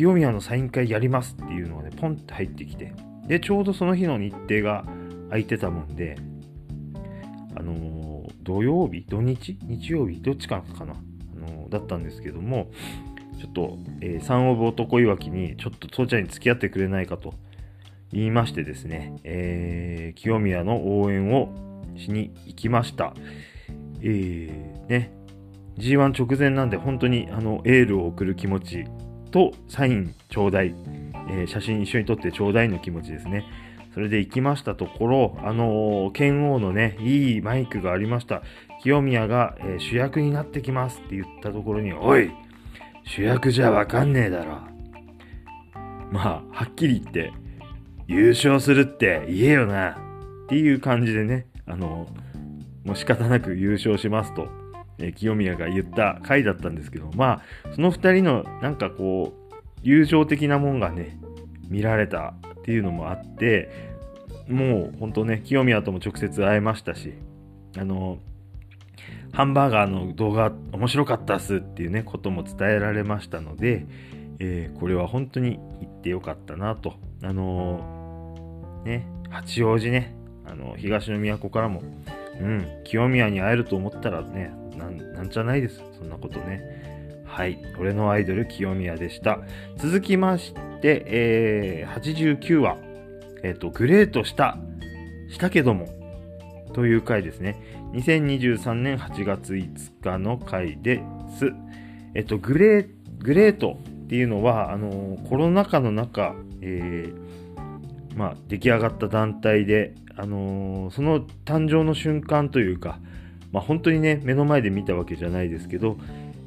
[0.00, 2.94] 清宮のサイン会やりますっていうのがね、ポンって入ってきて、
[3.26, 4.86] で、ちょうどその日の日程が
[5.28, 6.16] 空いてたもんで、
[7.54, 9.58] あのー、土曜日土日？
[9.62, 10.22] 日曜日？
[10.22, 12.70] どっちかかな、あのー、だったんですけども、
[13.38, 17.34] ちょっと、えー、三オブ男いわきに、ちょっと父ちゃんに付き合ってくれないかと
[18.10, 21.52] 言いましてですね、えー、清宮の応援を
[21.98, 23.12] しに行きました。
[24.00, 25.12] えー、ね、
[25.76, 28.86] G1 直前なんで本当にあのエールを送る気持ち
[29.30, 30.74] とサインちょうだい、
[31.30, 33.44] えー、写真一緒に撮ってちょうだいの気持ちですね。
[33.94, 38.42] それで行きましたところ、あのー、剣王のね、いいマイクがありました。
[38.82, 42.30] 清宮が、えー、主役になってきますって言ったところに、おい
[43.04, 44.60] 主役じゃわかんねえだろ。
[46.12, 47.32] まあ、はっきり言って、
[48.06, 49.90] 優勝するって言えよな
[50.44, 52.08] っていう感じでね、あの、
[52.84, 54.48] もう仕方なく優勝しますと、
[55.00, 61.18] え清宮が言った回だったんですけど、まあ、その2人のなんかこう、友情的なもんがね、
[61.68, 63.70] 見られたっていうのもあって、
[64.48, 67.14] もう本当ね、清宮とも直接会えましたし、
[67.78, 68.18] あの、
[69.32, 73.86] ハンバーガーの動画面白かったっすっていうね、ことも伝えられましたので、
[74.40, 76.94] えー、これは本当に行ってよかったなと。
[77.22, 81.82] あのね、八王子ね、あの、東の都からも、
[82.40, 85.82] うん、清宮に会えると思ったらね、なんなんじゃないです。
[85.98, 87.22] そんなことね。
[87.24, 87.58] はい。
[87.78, 89.38] 俺のアイドル、清宮でした。
[89.76, 90.52] 続きまし
[90.82, 92.76] て、えー、89話、
[93.44, 94.58] えっ、ー、と、グレートした、
[95.28, 95.86] したけども、
[96.74, 97.56] という回ですね。
[97.92, 101.02] 2023年8月5日の回で
[101.38, 101.52] す。
[102.14, 112.98] えっ、ー、と、グレー、グレートっていうのは、あのコロナ禍の中、えー、まあ、出来上がった団体で、あのー、その誕生の瞬間というか、
[113.52, 115.96] まあ、本当にね、目の前で見たわけじゃないですけど、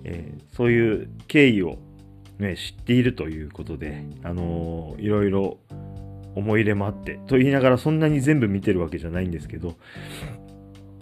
[0.03, 1.77] えー、そういう経緯を、
[2.39, 5.57] ね、知っているということで、あのー、いろいろ
[6.35, 9.75] 思い入れもあって、と言いながらそんなに全部見てるわけじゃないんですけど、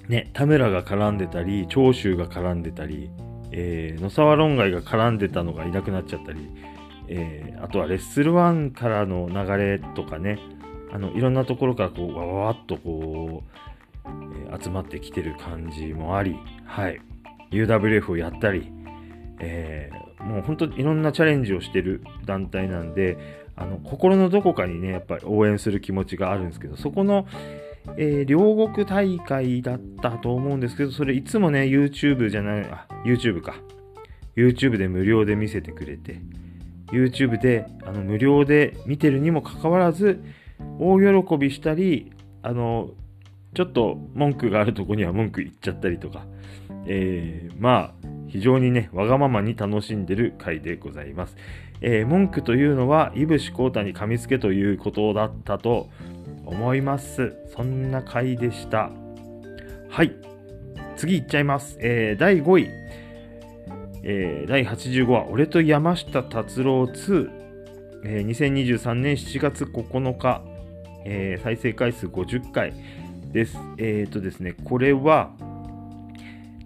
[0.07, 3.09] ね、田村が絡んでたり、長州が絡んでたり、
[3.51, 6.49] えー、野沢論外が絡んでたのがいなくなっちゃったり、
[7.07, 10.39] えー、あとはレッスル1からの流れとかね、
[10.91, 13.70] あのいろんなところからこうわわっとこう、
[14.61, 16.35] 集まってきてる感じもあり、
[16.65, 17.01] はい、
[17.51, 18.71] UWF をやったり、
[19.39, 23.17] えー、もう本当にいろんなチャレンジをしてる団体なんで、
[23.55, 27.27] あの心のどこかにね、やっぱり応援する気持ちがあるんですけど、そこの、
[27.97, 33.55] えー、両国大会だったと思うんですけど、それいつもね、YouTube じゃない、あ、YouTube か。
[34.35, 36.21] YouTube で無料で見せてくれて、
[36.91, 40.21] YouTube であの無料で見てるにもかかわらず
[40.79, 42.11] 大喜びしたり
[42.43, 42.89] あの
[43.53, 46.25] ちょっと文句があるとこには文句言っちゃったりとか、
[46.85, 51.35] えー、まあ非常にねわがままに楽しんでる回でございます、
[51.81, 55.89] えー、文句というのは井伏浩太に噛みつけということだったと
[56.51, 57.33] 思います。
[57.55, 58.91] そんな回でした。
[59.89, 60.13] はい。
[60.97, 62.69] 次いっちゃいます、えー、第5位。
[64.03, 67.29] えー、第85話、俺と山下達郎2、
[68.03, 70.41] えー、2023年7月9日、
[71.05, 72.73] えー、再生回数50回。
[73.31, 73.57] です。
[73.77, 75.31] えっ、ー、とですね、これは、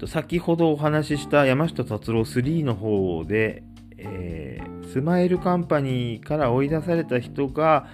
[0.08, 3.64] 先ほどお話しした山下達郎3の方で、
[3.98, 7.88] えー、スマイルカンパニーから追い出された人が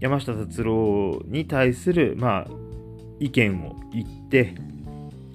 [0.00, 2.46] 山下達郎に対する、まあ、
[3.18, 4.54] 意見を言って、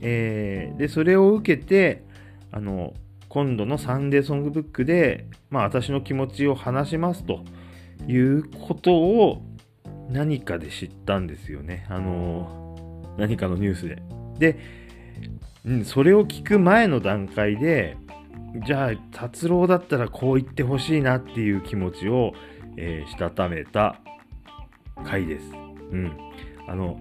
[0.02, 2.04] えー、でそれを受けて
[2.52, 2.94] あの、
[3.28, 7.44] 今度のサンデーソングブックで、まあ私の気持ちを話しますと
[8.08, 9.42] いうことを
[10.10, 11.86] 何かで知ったんですよね。
[11.90, 14.02] あの、何かのニュースで。
[14.40, 14.60] で、
[15.66, 17.98] うん、それを聞く前の段階で、
[18.66, 22.34] じゃあ、達郎だったらこう言ってほしいなっていう気持ちを、
[22.78, 24.00] えー、したためた
[25.06, 25.46] 回です。
[25.92, 26.18] うん。
[26.68, 27.00] あの、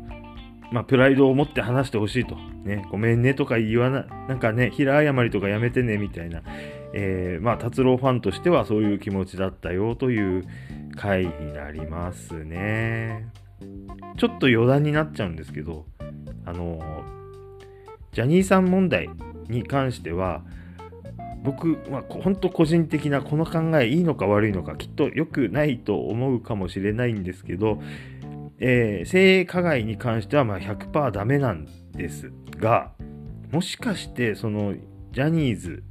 [0.70, 2.36] まあ、プライドを持って話してほしいと。
[2.64, 6.42] ね、ごめんねとか言わな、なんかね、平謝りとかやめてねみたいな、
[6.92, 10.44] えー、まあ、達郎ファンとしてはそういう気持ちだったよという
[10.98, 13.28] 回になりますね。
[14.18, 15.86] ちょっと余談になっちゃうんですけど、
[16.44, 16.80] あの
[18.12, 19.08] ジャニーさん問題
[19.48, 20.42] に関しては、
[21.44, 27.80] 僕は本当個人的なこの考えいいのか悪いのかきっと良くないと思うかもしれないんですけど、
[28.58, 32.90] えー、性加害に関してはまあ100%ダメなんですが
[33.52, 34.74] もしかしてその
[35.12, 35.84] ジャニーズ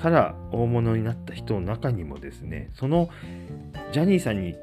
[0.00, 3.10] から大物になった人の中にもですねその
[3.92, 4.54] ジャニーさんに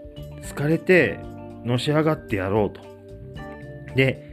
[0.49, 1.19] 好かれて
[1.65, 2.81] のし上がってやろうと。
[3.95, 4.25] で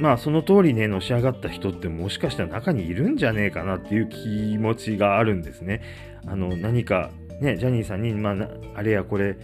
[0.00, 5.82] まあその通りねのし上がった人ってもしかしたら中にいるんじゃねえかなっていう気持ちがあるんですね。
[6.26, 9.36] あの何かねジャニーさんにまああれやこれ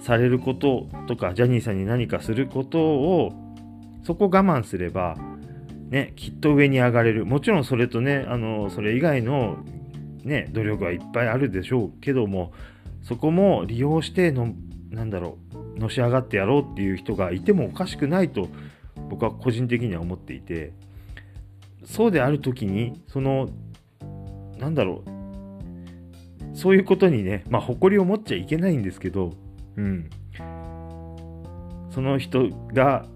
[0.00, 3.32] されることとかジャニーさんに何かすることを
[4.04, 5.16] そこ我慢すれば
[5.90, 7.26] ねきっと上に上がれる。
[7.26, 9.58] もちろんそれとねあのそれ以外の
[10.26, 12.52] ね努力はいっぱいあるでしょうけども
[13.02, 14.54] そこも利用しての
[14.90, 15.38] なんだろ
[15.76, 18.48] うのし上がってやろうっていう人がいてもおかしくないと
[19.08, 20.72] 僕は個人的には思っていて
[21.84, 23.48] そうである時にその
[24.58, 29.32] なんだろうそういうことにねまあ誇りを持っちゃいけないんですけど
[29.76, 30.10] うん、
[31.90, 33.06] その人が、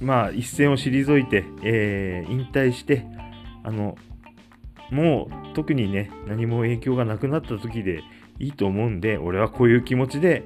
[0.00, 3.06] まあ、一線を退いて、えー、引退して
[3.62, 3.96] あの
[4.90, 8.02] もう特にね何も影響がなくなった時で
[8.38, 10.44] いいと思うんで俺はこういう気持ちで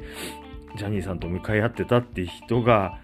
[0.77, 2.99] ジャニーさんと向かい合ってたって人が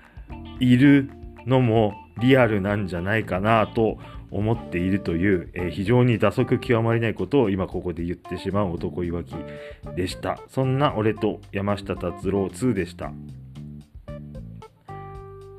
[0.61, 1.11] いる
[1.47, 3.99] のもリアルなんじゃないかなと
[4.31, 9.35] 思っているという、えー、非常に打足極まりないことを今ここで言ってしまう男いわき
[9.95, 10.39] でした。
[10.49, 13.13] そんな俺と山下達郎2でした。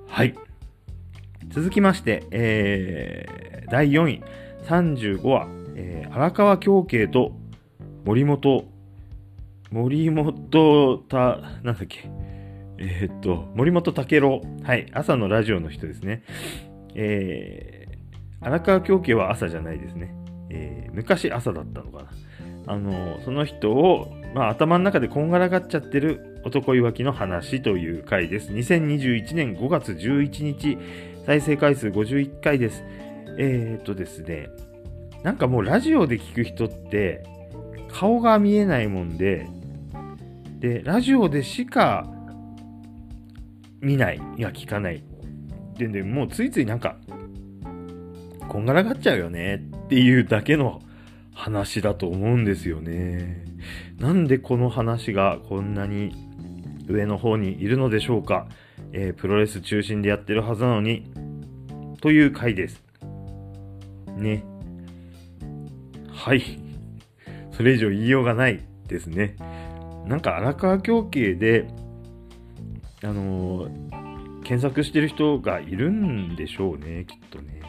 [0.08, 0.34] はい。
[1.50, 4.24] 続きまして、えー、第4位、
[4.66, 7.34] 35話、えー、荒川京慶と
[8.06, 8.66] 森本、
[9.72, 11.18] 森本た、
[11.64, 12.10] なんだっけ、
[12.78, 16.24] えー、っと、森本武郎、はい、朝のラジオの人ですね。
[16.96, 17.84] えー
[18.44, 20.14] 荒川京家は朝じゃないですね。
[20.50, 22.10] えー、昔朝だったのかな。
[22.66, 28.52] あのその人を、まあ、頭の中でこんがらがっちゃってる男いわきの話という回です。
[28.52, 30.78] 2021年5月11日、
[31.26, 32.84] 再生回数51回です。
[33.38, 34.50] えー、っとですね、
[35.24, 37.24] なんかもうラジオで聞く人って
[37.90, 39.48] 顔が見えないもんで、
[40.60, 42.10] で、ラジオでしか
[43.82, 45.04] 見ない、いや聞かない。
[45.78, 46.98] で、でもうついついなんか
[48.48, 50.82] こんがらがっちゃうよねっていうだけの
[51.34, 53.46] 話だと思うんですよね。
[54.00, 56.12] なんでこの話がこんなに
[56.88, 58.48] 上の方にいるのでしょうか。
[58.92, 61.12] えー、プロレス中心でやってるはずなのに、
[62.02, 62.84] という回です。
[64.18, 64.46] ね。
[66.24, 66.58] はい。
[67.52, 69.36] それ以上言いようがないですね。
[70.08, 71.68] なんか荒川京慶で、
[73.04, 77.60] あのー、検索してる人がいるんでしょうね、きっとね。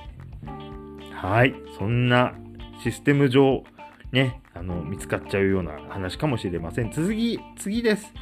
[1.13, 1.53] はい。
[1.77, 2.35] そんな
[2.81, 3.65] システム上、
[4.13, 6.93] ね、あの、見つかっちゃうような話かもしれません。
[6.93, 8.15] 次、次です。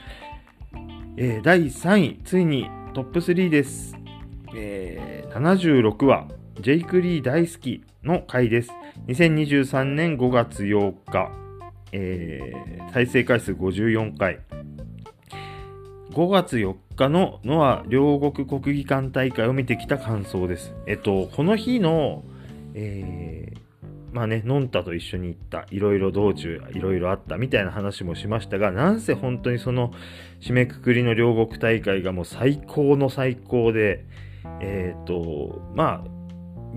[1.19, 3.95] えー、第3位、ついにトップ3です。
[4.57, 6.27] えー、76話、
[6.61, 8.71] ジェイク・リー大好きの回です。
[9.09, 11.33] 2023年5月8日、
[11.93, 14.41] えー、再生回数54回。
[16.11, 20.75] 5月4日のノア両国国技館大会を見てきた感想です。
[20.87, 22.23] えっと、この日の
[22.75, 23.59] えー、
[24.13, 29.93] まあね、のんたと一緒に行った、いろいろ道中、いろいろあったみたいな話もしましたが、なんせ本当にその
[30.41, 34.05] 締めくくりの両国大会がもう最高の最高で、
[34.61, 36.22] えっ、ー、と、まあ、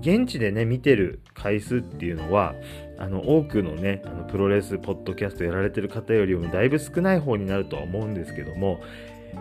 [0.00, 2.54] 現地でね、見てる回数っていうのは、
[2.98, 8.80] あの、多くのね、あのプロレス、ポッドキャストやられてる方よりもだいぶ少ない方になるとは思うんですけども、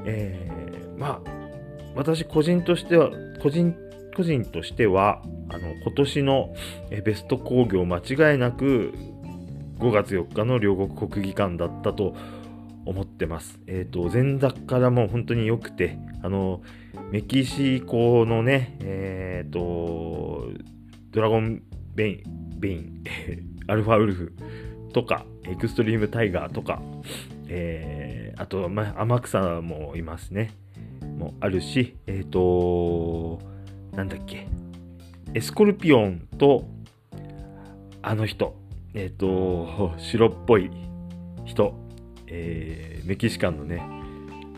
[0.05, 1.31] えー、まあ、
[1.95, 3.75] 私個人としては、個人
[4.15, 6.55] 個人としてはあの今年の
[7.03, 8.93] ベスト工業間違いなく
[9.77, 12.15] 5月4日の両国国技館だったと
[12.85, 13.59] 思ってます。
[13.67, 16.61] えっ、ー、と、前座からも本当に良くて、あの、
[17.11, 20.49] メキシコのね、えっ、ー、と、
[21.11, 21.61] ドラゴン
[21.93, 23.03] ベイン、ベイン、
[23.67, 24.33] アルファウルフ
[24.91, 26.81] とか、エクストリームタイガーとか、
[27.47, 30.51] えー、あと、ま天草もいますね。
[31.17, 33.39] もあるし、えっ、ー、と、
[33.95, 34.47] なんだっけ、
[35.33, 36.65] エスコルピオンと、
[38.01, 38.55] あの人、
[38.93, 40.69] えっ、ー、と、白っぽい
[41.45, 41.75] 人、
[42.27, 43.81] えー、メキシカンのね、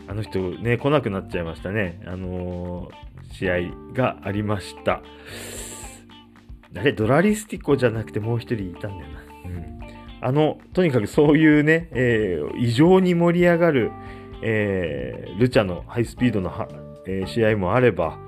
[0.08, 2.00] あの人ね、来なくなっちゃいましたね。
[2.06, 5.02] あのー、試合がありました。
[6.72, 9.20] 誰ドラリスティコじゃなくてもう一人いたんだよな。
[9.44, 9.78] うん。
[10.20, 13.92] あの、とにかくそういうね、えー、異常に盛り上がる、
[14.42, 16.68] えー、ルチャのハイスピードのは
[17.08, 18.18] えー、試合もあれば、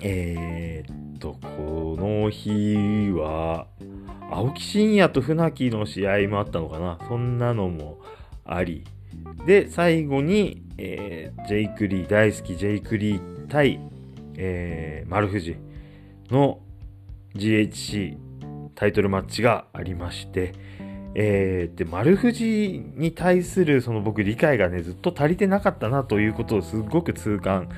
[0.00, 3.66] えー、っと、この日は、
[4.30, 6.98] 青木真也と船木の試合もあったのかな。
[7.08, 7.98] そんなのも
[8.44, 8.84] あり。
[9.46, 13.80] で、最後に、えー、ジェイク・リー、大好きジェイク・リー対、
[14.36, 15.56] えー、丸藤
[16.30, 16.60] の
[17.34, 18.16] GHC
[18.74, 20.52] タイトルマッチがありまして、
[21.14, 27.70] えー、で、丸藤に対するその僕理解がね、ずっと足りてなかったなということをすごく痛感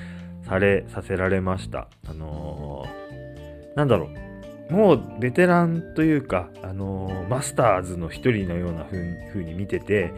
[0.45, 1.89] され、させられました。
[2.09, 4.09] あのー、なんだろ
[4.71, 4.73] う。
[4.73, 10.13] もうベテランというか、あのー、マスターズの一人のような風に見てて、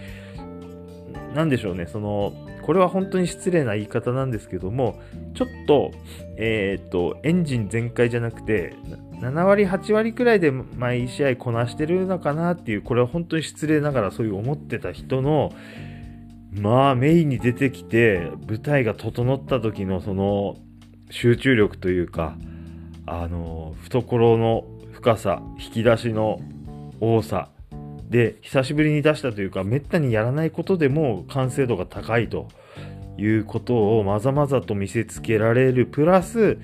[1.35, 5.01] なんでしょうね、その、これは本当に失礼な言い方なんですけども、
[5.35, 5.93] ちょっと、
[6.37, 8.75] えっ、と、エンジン全開じゃなくて、
[9.21, 15.53] 7割、8割くらいで毎試合こなしてるのかなっていう、これは本当に失礼ながらそういう思ってた人の、
[16.53, 20.57] まあメインに出てきて舞台が整った時のその
[21.11, 22.37] 集中力というか
[23.07, 26.41] あの懐の深さ引き出しの
[27.01, 27.51] 多さ
[28.11, 32.49] で久しぶりに出したというかめったにやらないことでも完成度が高いと
[33.17, 35.87] いうことをまざまざと見せつけられる。
[35.87, 36.59] プラス、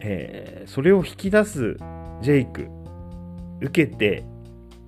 [0.00, 1.76] えー、それを引き出す
[2.22, 2.68] ジェイク
[3.60, 4.24] 受けて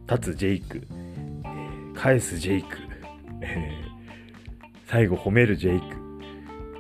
[0.09, 2.77] 立つジェイク、えー、返すジェイク、
[3.41, 3.89] えー
[4.89, 5.97] 最後褒めるジェイク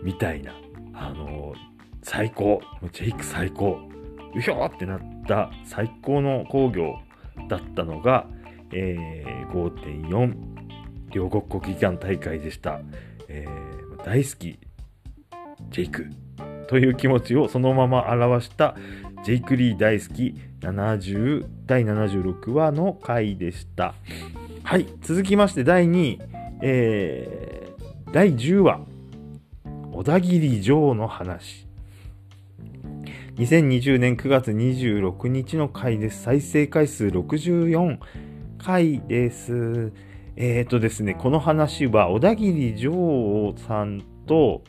[0.03, 0.55] みたいな、
[0.95, 1.57] あのー、
[2.03, 3.79] 最高、ジェイク最高、
[4.35, 6.95] うひょーってなった最高の工業
[7.51, 8.27] だったのが、
[8.73, 10.35] えー、5.4
[11.11, 12.81] 両国国技館大会でした。
[13.29, 14.59] えー、大好き、
[15.71, 16.07] ジェイク。
[16.69, 18.77] という気持ちをそのまま表した
[19.25, 23.95] ジェイク・リー大好き70第76話の回でした。
[24.63, 26.21] はい、続きまして第2位、
[26.63, 27.49] えー
[28.11, 28.81] 第10話
[29.93, 31.67] 小田切城の話。
[33.37, 36.23] 2020年9月26日の回です。
[36.23, 37.99] 再生回数64
[38.59, 39.93] 回です。
[40.37, 44.63] えっ、ー、とですねこの話は小田切城さんと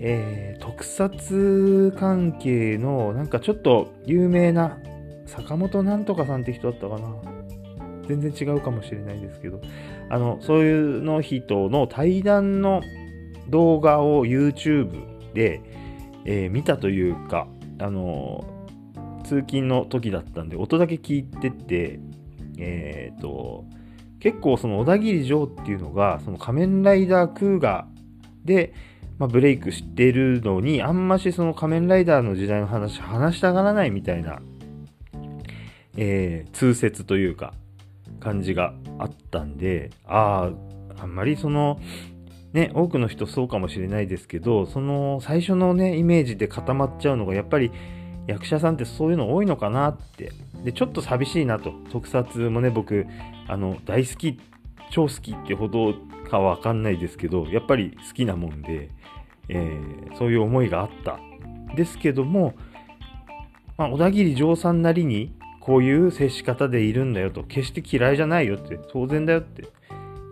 [0.00, 4.78] えー、特撮関係のなんかちょっと有名な
[5.26, 7.14] 坂本なんとかさんって人だったかな。
[8.06, 9.60] 全然違うかもしれないですけど。
[10.08, 12.80] あの、そういうの人の対談の
[13.50, 15.60] 動画を YouTube で、
[16.24, 17.46] えー、見たというか、
[17.78, 18.44] あの、
[19.24, 22.00] 通勤の時だったんで、音だけ聞いてて、
[22.58, 23.64] えっ、ー、と、
[24.20, 27.86] 結構その小田切城っていうのが、その仮面ライダークーガ
[28.44, 28.74] で、
[29.18, 34.40] まあ、ブレイクしてるのに、あんましその仮面ライダーの時代の話、話したがらないみたいな、
[35.96, 37.54] えー、通説というか、
[38.20, 40.50] 感じがあったんで、あ
[40.98, 41.78] あ、あんまりその、
[42.52, 47.70] ね、多くの人そうかもしれないですけど、その最初のね、イメージで固まっちゃうのが、やっぱり
[48.26, 50.32] 役者さんってそういうの多いのかなって。
[50.64, 51.72] で、ちょっと寂しいなと。
[51.90, 53.06] 特撮もね、僕、
[53.46, 54.38] あの、大好き、
[54.90, 55.94] 超好きってほど
[56.28, 58.90] かわかんないですけど、やっぱり好きなもんで、
[59.48, 61.18] えー、そういう思いがあった。
[61.74, 62.54] ですけども、
[63.76, 69.68] まあ、小田切丈さんなりに、こういう接し方でいるんだよと、決して嫌いじゃないよって、当然だよって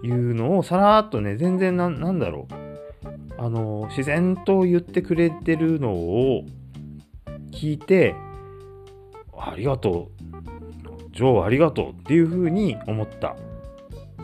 [0.03, 2.67] いうのをさらっとね、全然ななんだろう。
[3.39, 6.45] あの、自然と言ってくれてるのを
[7.53, 8.15] 聞いて、
[9.39, 10.16] ありがとう
[11.17, 13.37] う、ジョーありがとうっていうふうに思った、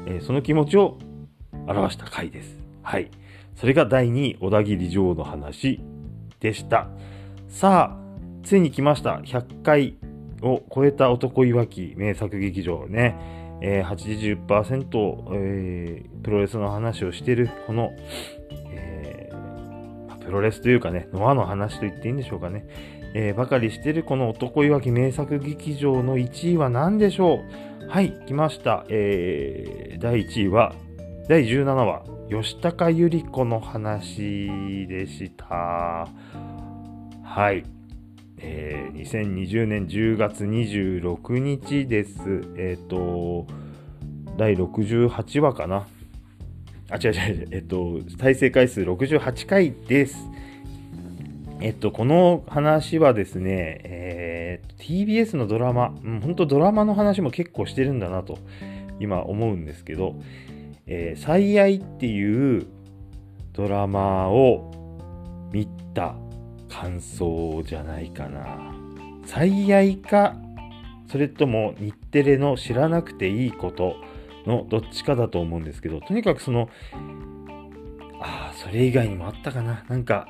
[0.06, 0.98] えー、その気持ちを
[1.66, 2.58] 表した回です。
[2.82, 3.10] はい。
[3.56, 5.80] それが第2位、小田切ジョーの話
[6.40, 6.88] でした。
[7.48, 8.02] さあ、
[8.42, 9.20] ついに来ました。
[9.24, 9.96] 100回
[10.42, 13.16] を超えた男いわき名作劇場ね、
[13.62, 17.92] えー、80%、えー、プロレスの話をしてるこの、
[18.72, 22.66] えー、プロレスというかね、ノアの話と言っていいんでしょうかね、
[23.14, 27.40] えー、ばかりしてるこの男いわき名作劇場の1位は何でしょ
[27.82, 27.88] う？
[27.88, 28.86] はい、来ました。
[28.88, 30.74] えー、第1位は、
[31.28, 36.08] 第17話、吉高由里子の話でした。
[37.22, 37.64] はい。
[38.38, 42.18] えー、2020年10月26日です。
[42.56, 43.46] えっ、ー、と、
[44.38, 45.86] 第68話かな。
[46.90, 50.16] あ、違う違う、えっと、再生回数68回です。
[51.64, 58.38] えっと、この話はですね、えー、TBS のドラマ、うん、本当ドラマの話も結構してるんだなと、
[58.98, 60.16] 今思うんですけど、
[60.86, 62.66] えー、最愛っていう
[63.52, 64.72] ドラマを
[65.52, 66.16] 見た
[66.68, 68.74] 感想じゃないかな。
[69.24, 70.34] 最愛か、
[71.06, 73.94] それとも日テレの知らなくていいこと
[74.46, 76.68] のどっちかだと思うんですけど、とにかくその、
[78.20, 79.84] ああ、それ以外にもあったかな。
[79.88, 80.26] なんか、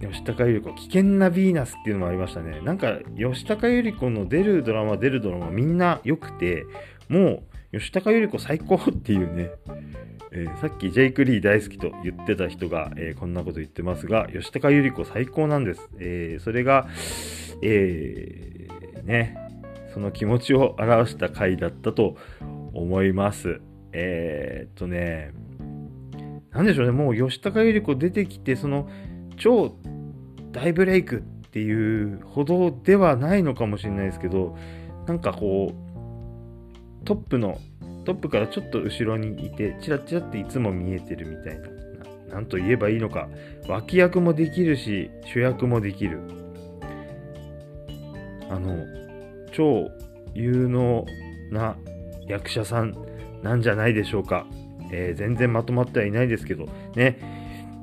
[0.00, 2.60] 吉高由里子、危険なヴィーナスっていうのもありましたね。
[2.60, 6.66] なんか、吉高由里子の出るドラマ、出るドラマみんな良くて、
[7.08, 7.42] も
[7.72, 9.50] う、吉高由里子最高っていうね、
[10.32, 15.88] えー、さっきジェイク・リー大好きと言ってた人が、えー、こんなこと言ってますが、吉高由里子最高なんです。
[15.98, 16.86] えー、それが、
[17.62, 19.36] えーね、
[19.94, 22.16] その気持ちを表した回だったと
[22.74, 23.60] 思います。
[23.92, 25.32] えっとね、
[26.50, 28.90] なんでしょうね、もう吉高由里子出てきて、その、
[29.36, 29.74] 超
[30.52, 31.20] 大ブレイクっ
[31.50, 34.56] ていうほどではないのかもしれないですけど、
[35.06, 37.58] なんかこう、トップの、
[38.04, 43.28] トップからちょっと後ろにいて、チラチラっていつも見えてるみたいな、なんと言えばいいのか、
[43.68, 46.20] 脇役もできるし、主役もできる。
[48.50, 48.84] あの、
[49.52, 49.88] 超
[50.34, 51.06] 有能
[51.50, 51.76] な
[52.28, 52.94] 役者さん
[53.42, 54.46] なんじゃないでしょうか。
[54.92, 57.18] えー、全然まとまってはいないですけど、ね、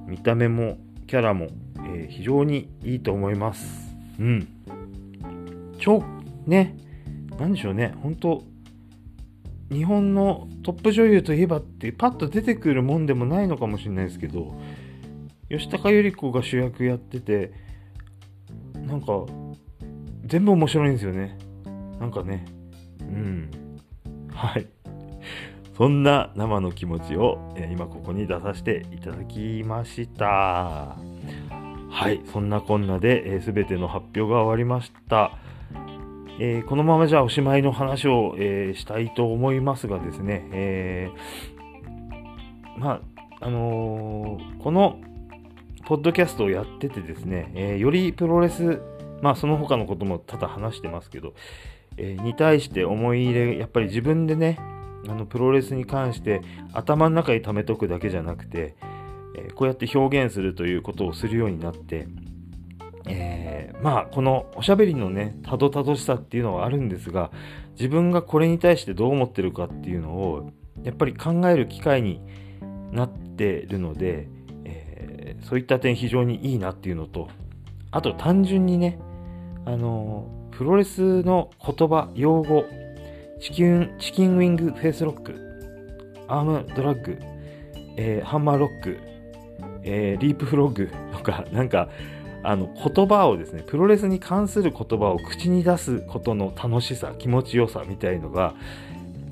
[0.08, 0.78] 見た目も
[1.14, 3.96] キャラも、えー、非常にいいと思います。
[4.18, 4.48] うん。
[5.78, 6.04] 超、
[6.48, 6.76] ね、
[7.38, 8.44] なんでしょうね、本当
[9.72, 14.60] 日本のトップ女優といえばってパッと出てくるもんでもないのかもしれないですけど、
[15.52, 17.52] 吉高由里子が主役やってて、
[18.74, 19.24] なんか、
[20.26, 21.38] 全部面白いんですよね。
[22.00, 22.44] なんかね、
[23.02, 23.52] うん。
[24.32, 24.66] はい。
[25.76, 30.96] そんな生の気持ちを、え今ここに出させていただきました。
[31.90, 35.32] はい、そんなこんなで、えー、全ての発表が終わりました。
[36.40, 43.02] えー、このままじゃあおしまいの話を、えー、したいと思いますがですね、えー、ま
[43.40, 45.00] あ、あのこの
[45.86, 48.82] ポッドキャストをやっててですね、えよりプロレス、
[49.22, 51.34] まあその他のことも多々話してますけど、
[51.98, 54.60] えに対して思い入れ、やっぱり自分でね、
[55.08, 56.42] あのプロレスに関して
[56.74, 58.76] 頭の中に溜めとくだけじゃなくて、
[59.36, 62.08] えー、こうやって表現するということをするようになって、
[63.08, 67.32] えー、まあこのおしゃべりのねたどたどしさっていうのはあるんですが
[67.74, 70.52] 自分がこれに対してどう思ってるかっていうのを
[70.84, 72.22] やっぱり考える機会に
[72.92, 74.28] なってるので、
[74.66, 77.30] えー、そういった点非常にいいなっていうのと
[77.92, 79.00] あと単純にね
[79.66, 82.66] あのプロレスの言葉用語
[83.44, 85.36] チキン、チキンウィングフェイスロック、
[86.30, 87.20] アームドラッグ、
[87.98, 88.98] えー、ハンマーロック、
[89.84, 91.90] えー、リープフロッグとか、なんか、
[92.42, 98.56] あの、言葉をですね、プロレスに関する言葉を口に出すことの楽しさ、気持ちよさみたいのが、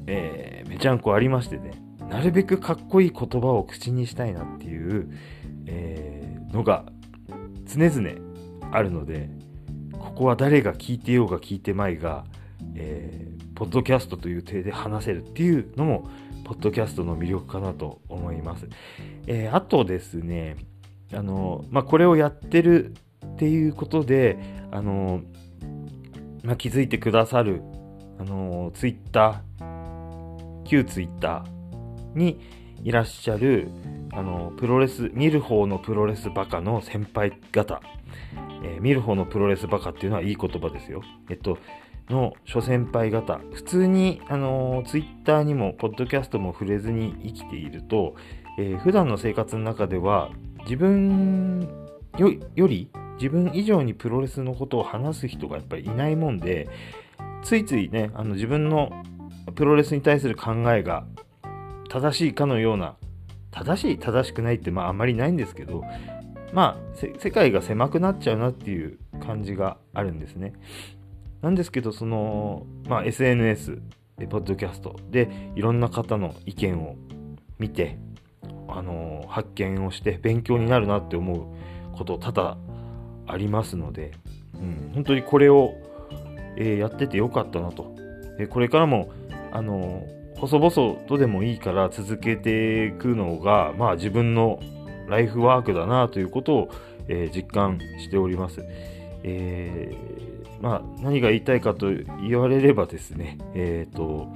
[0.08, 1.72] えー、めちゃんこありましてね、
[2.10, 5.10] なるべくかっこいい言葉を口にしたいなっていう、
[5.68, 6.84] えー、のが
[7.66, 8.10] 常々
[8.74, 9.30] あるので、
[9.98, 12.26] ここは誰が聞いてようが聞いてまいが、
[12.76, 16.10] えー、ポッドキャストという体で話せるっていうのも、
[16.46, 18.68] ポッドキャストの魅力かなと思います。
[19.28, 20.56] えー、あとですね、
[21.14, 24.40] あの、まあ、これをやってるっていうことで、
[24.72, 25.22] あの、
[26.42, 27.62] まあ、気づいてくださる、
[28.18, 32.40] あの、ツイッター、旧ツイッターに
[32.84, 33.70] いらっしゃる、
[34.12, 37.80] あの、プロレス、見る方のプロレスバカの先輩方、
[38.64, 41.04] えー、見る方のプロレスバカっていうのはいい言葉ですよ。
[41.30, 41.60] えっと、
[42.10, 48.16] の諸先輩方、普通に、あのー、ツイッターにも、ポッドキャストも触れずに生きていると、
[48.58, 50.30] えー、普段の生活の中では、
[50.64, 51.68] 自分
[52.18, 56.68] よより、自分以上にプロレスのことを話す人がやっぱりいないもんで、
[57.44, 58.92] ついついね、あの自分の
[59.56, 61.06] プロレスに対する考えが
[61.90, 62.96] 正しいかのような、
[63.52, 65.84] 正しい、正しくないって、まああんまりないんですけど、
[66.54, 70.54] まあ、世界が狭くなっちゃうなっていう感じがあるんですね。
[71.42, 73.82] なんですけど、その、まあ、SNS、
[74.30, 76.96] ポッドキャストでいろんな方の意見を
[77.58, 77.98] 見て、
[78.68, 82.58] あの発見をして勉強になるなって思うこと多々
[83.28, 84.12] ありますので、
[84.54, 85.74] うん、本当にこれを、
[86.58, 87.96] えー、やっててよかったなと。
[88.50, 89.12] これからも、
[89.52, 90.04] あの
[90.38, 94.60] 細々とでもいいから続けていくのが、まあ自分の
[95.08, 96.70] ライフワークだなということを、
[97.08, 98.64] えー、実感しております。
[99.24, 100.31] えー
[100.62, 101.88] まあ、何が言いたいかと
[102.22, 104.32] 言われればですね、えっ、ー、と、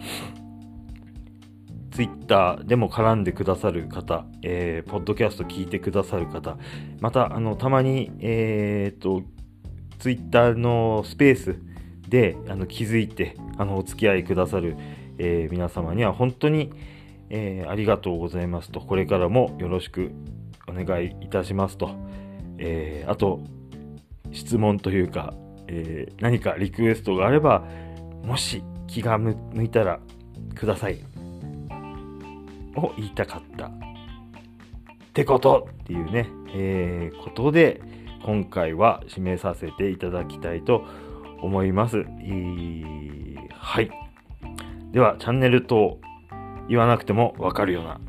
[1.91, 6.57] ツイッターでも絡んでくださる方、えー、ポッドキャスト聞いてくださる方、
[6.99, 9.23] また、あの、たまに、えっ、ー、と、
[9.99, 11.55] ツイッターのスペース
[12.09, 14.75] であの気づいて、あの、お付き合いくださる、
[15.17, 16.71] えー、皆様には本当に、
[17.29, 20.11] えー、ありがとうございますと、これからもよろしく
[20.67, 21.91] お願いいたしますと、
[22.57, 23.41] えー、あと、
[24.31, 25.33] 質問というか、
[25.67, 27.63] えー、何かリクエストがあれば、
[28.23, 29.99] もし気が向いたら
[30.55, 30.99] ください。
[32.75, 33.67] を言いたかった。
[33.67, 33.71] っ
[35.13, 37.81] てことっていうね、えー、ことで、
[38.23, 40.85] 今回は締めさせていただきたいと
[41.41, 41.99] 思います。
[41.99, 43.05] えー
[43.65, 43.89] はい。
[44.91, 45.99] では、チャンネルと
[46.69, 47.99] 言わなくてもわかるような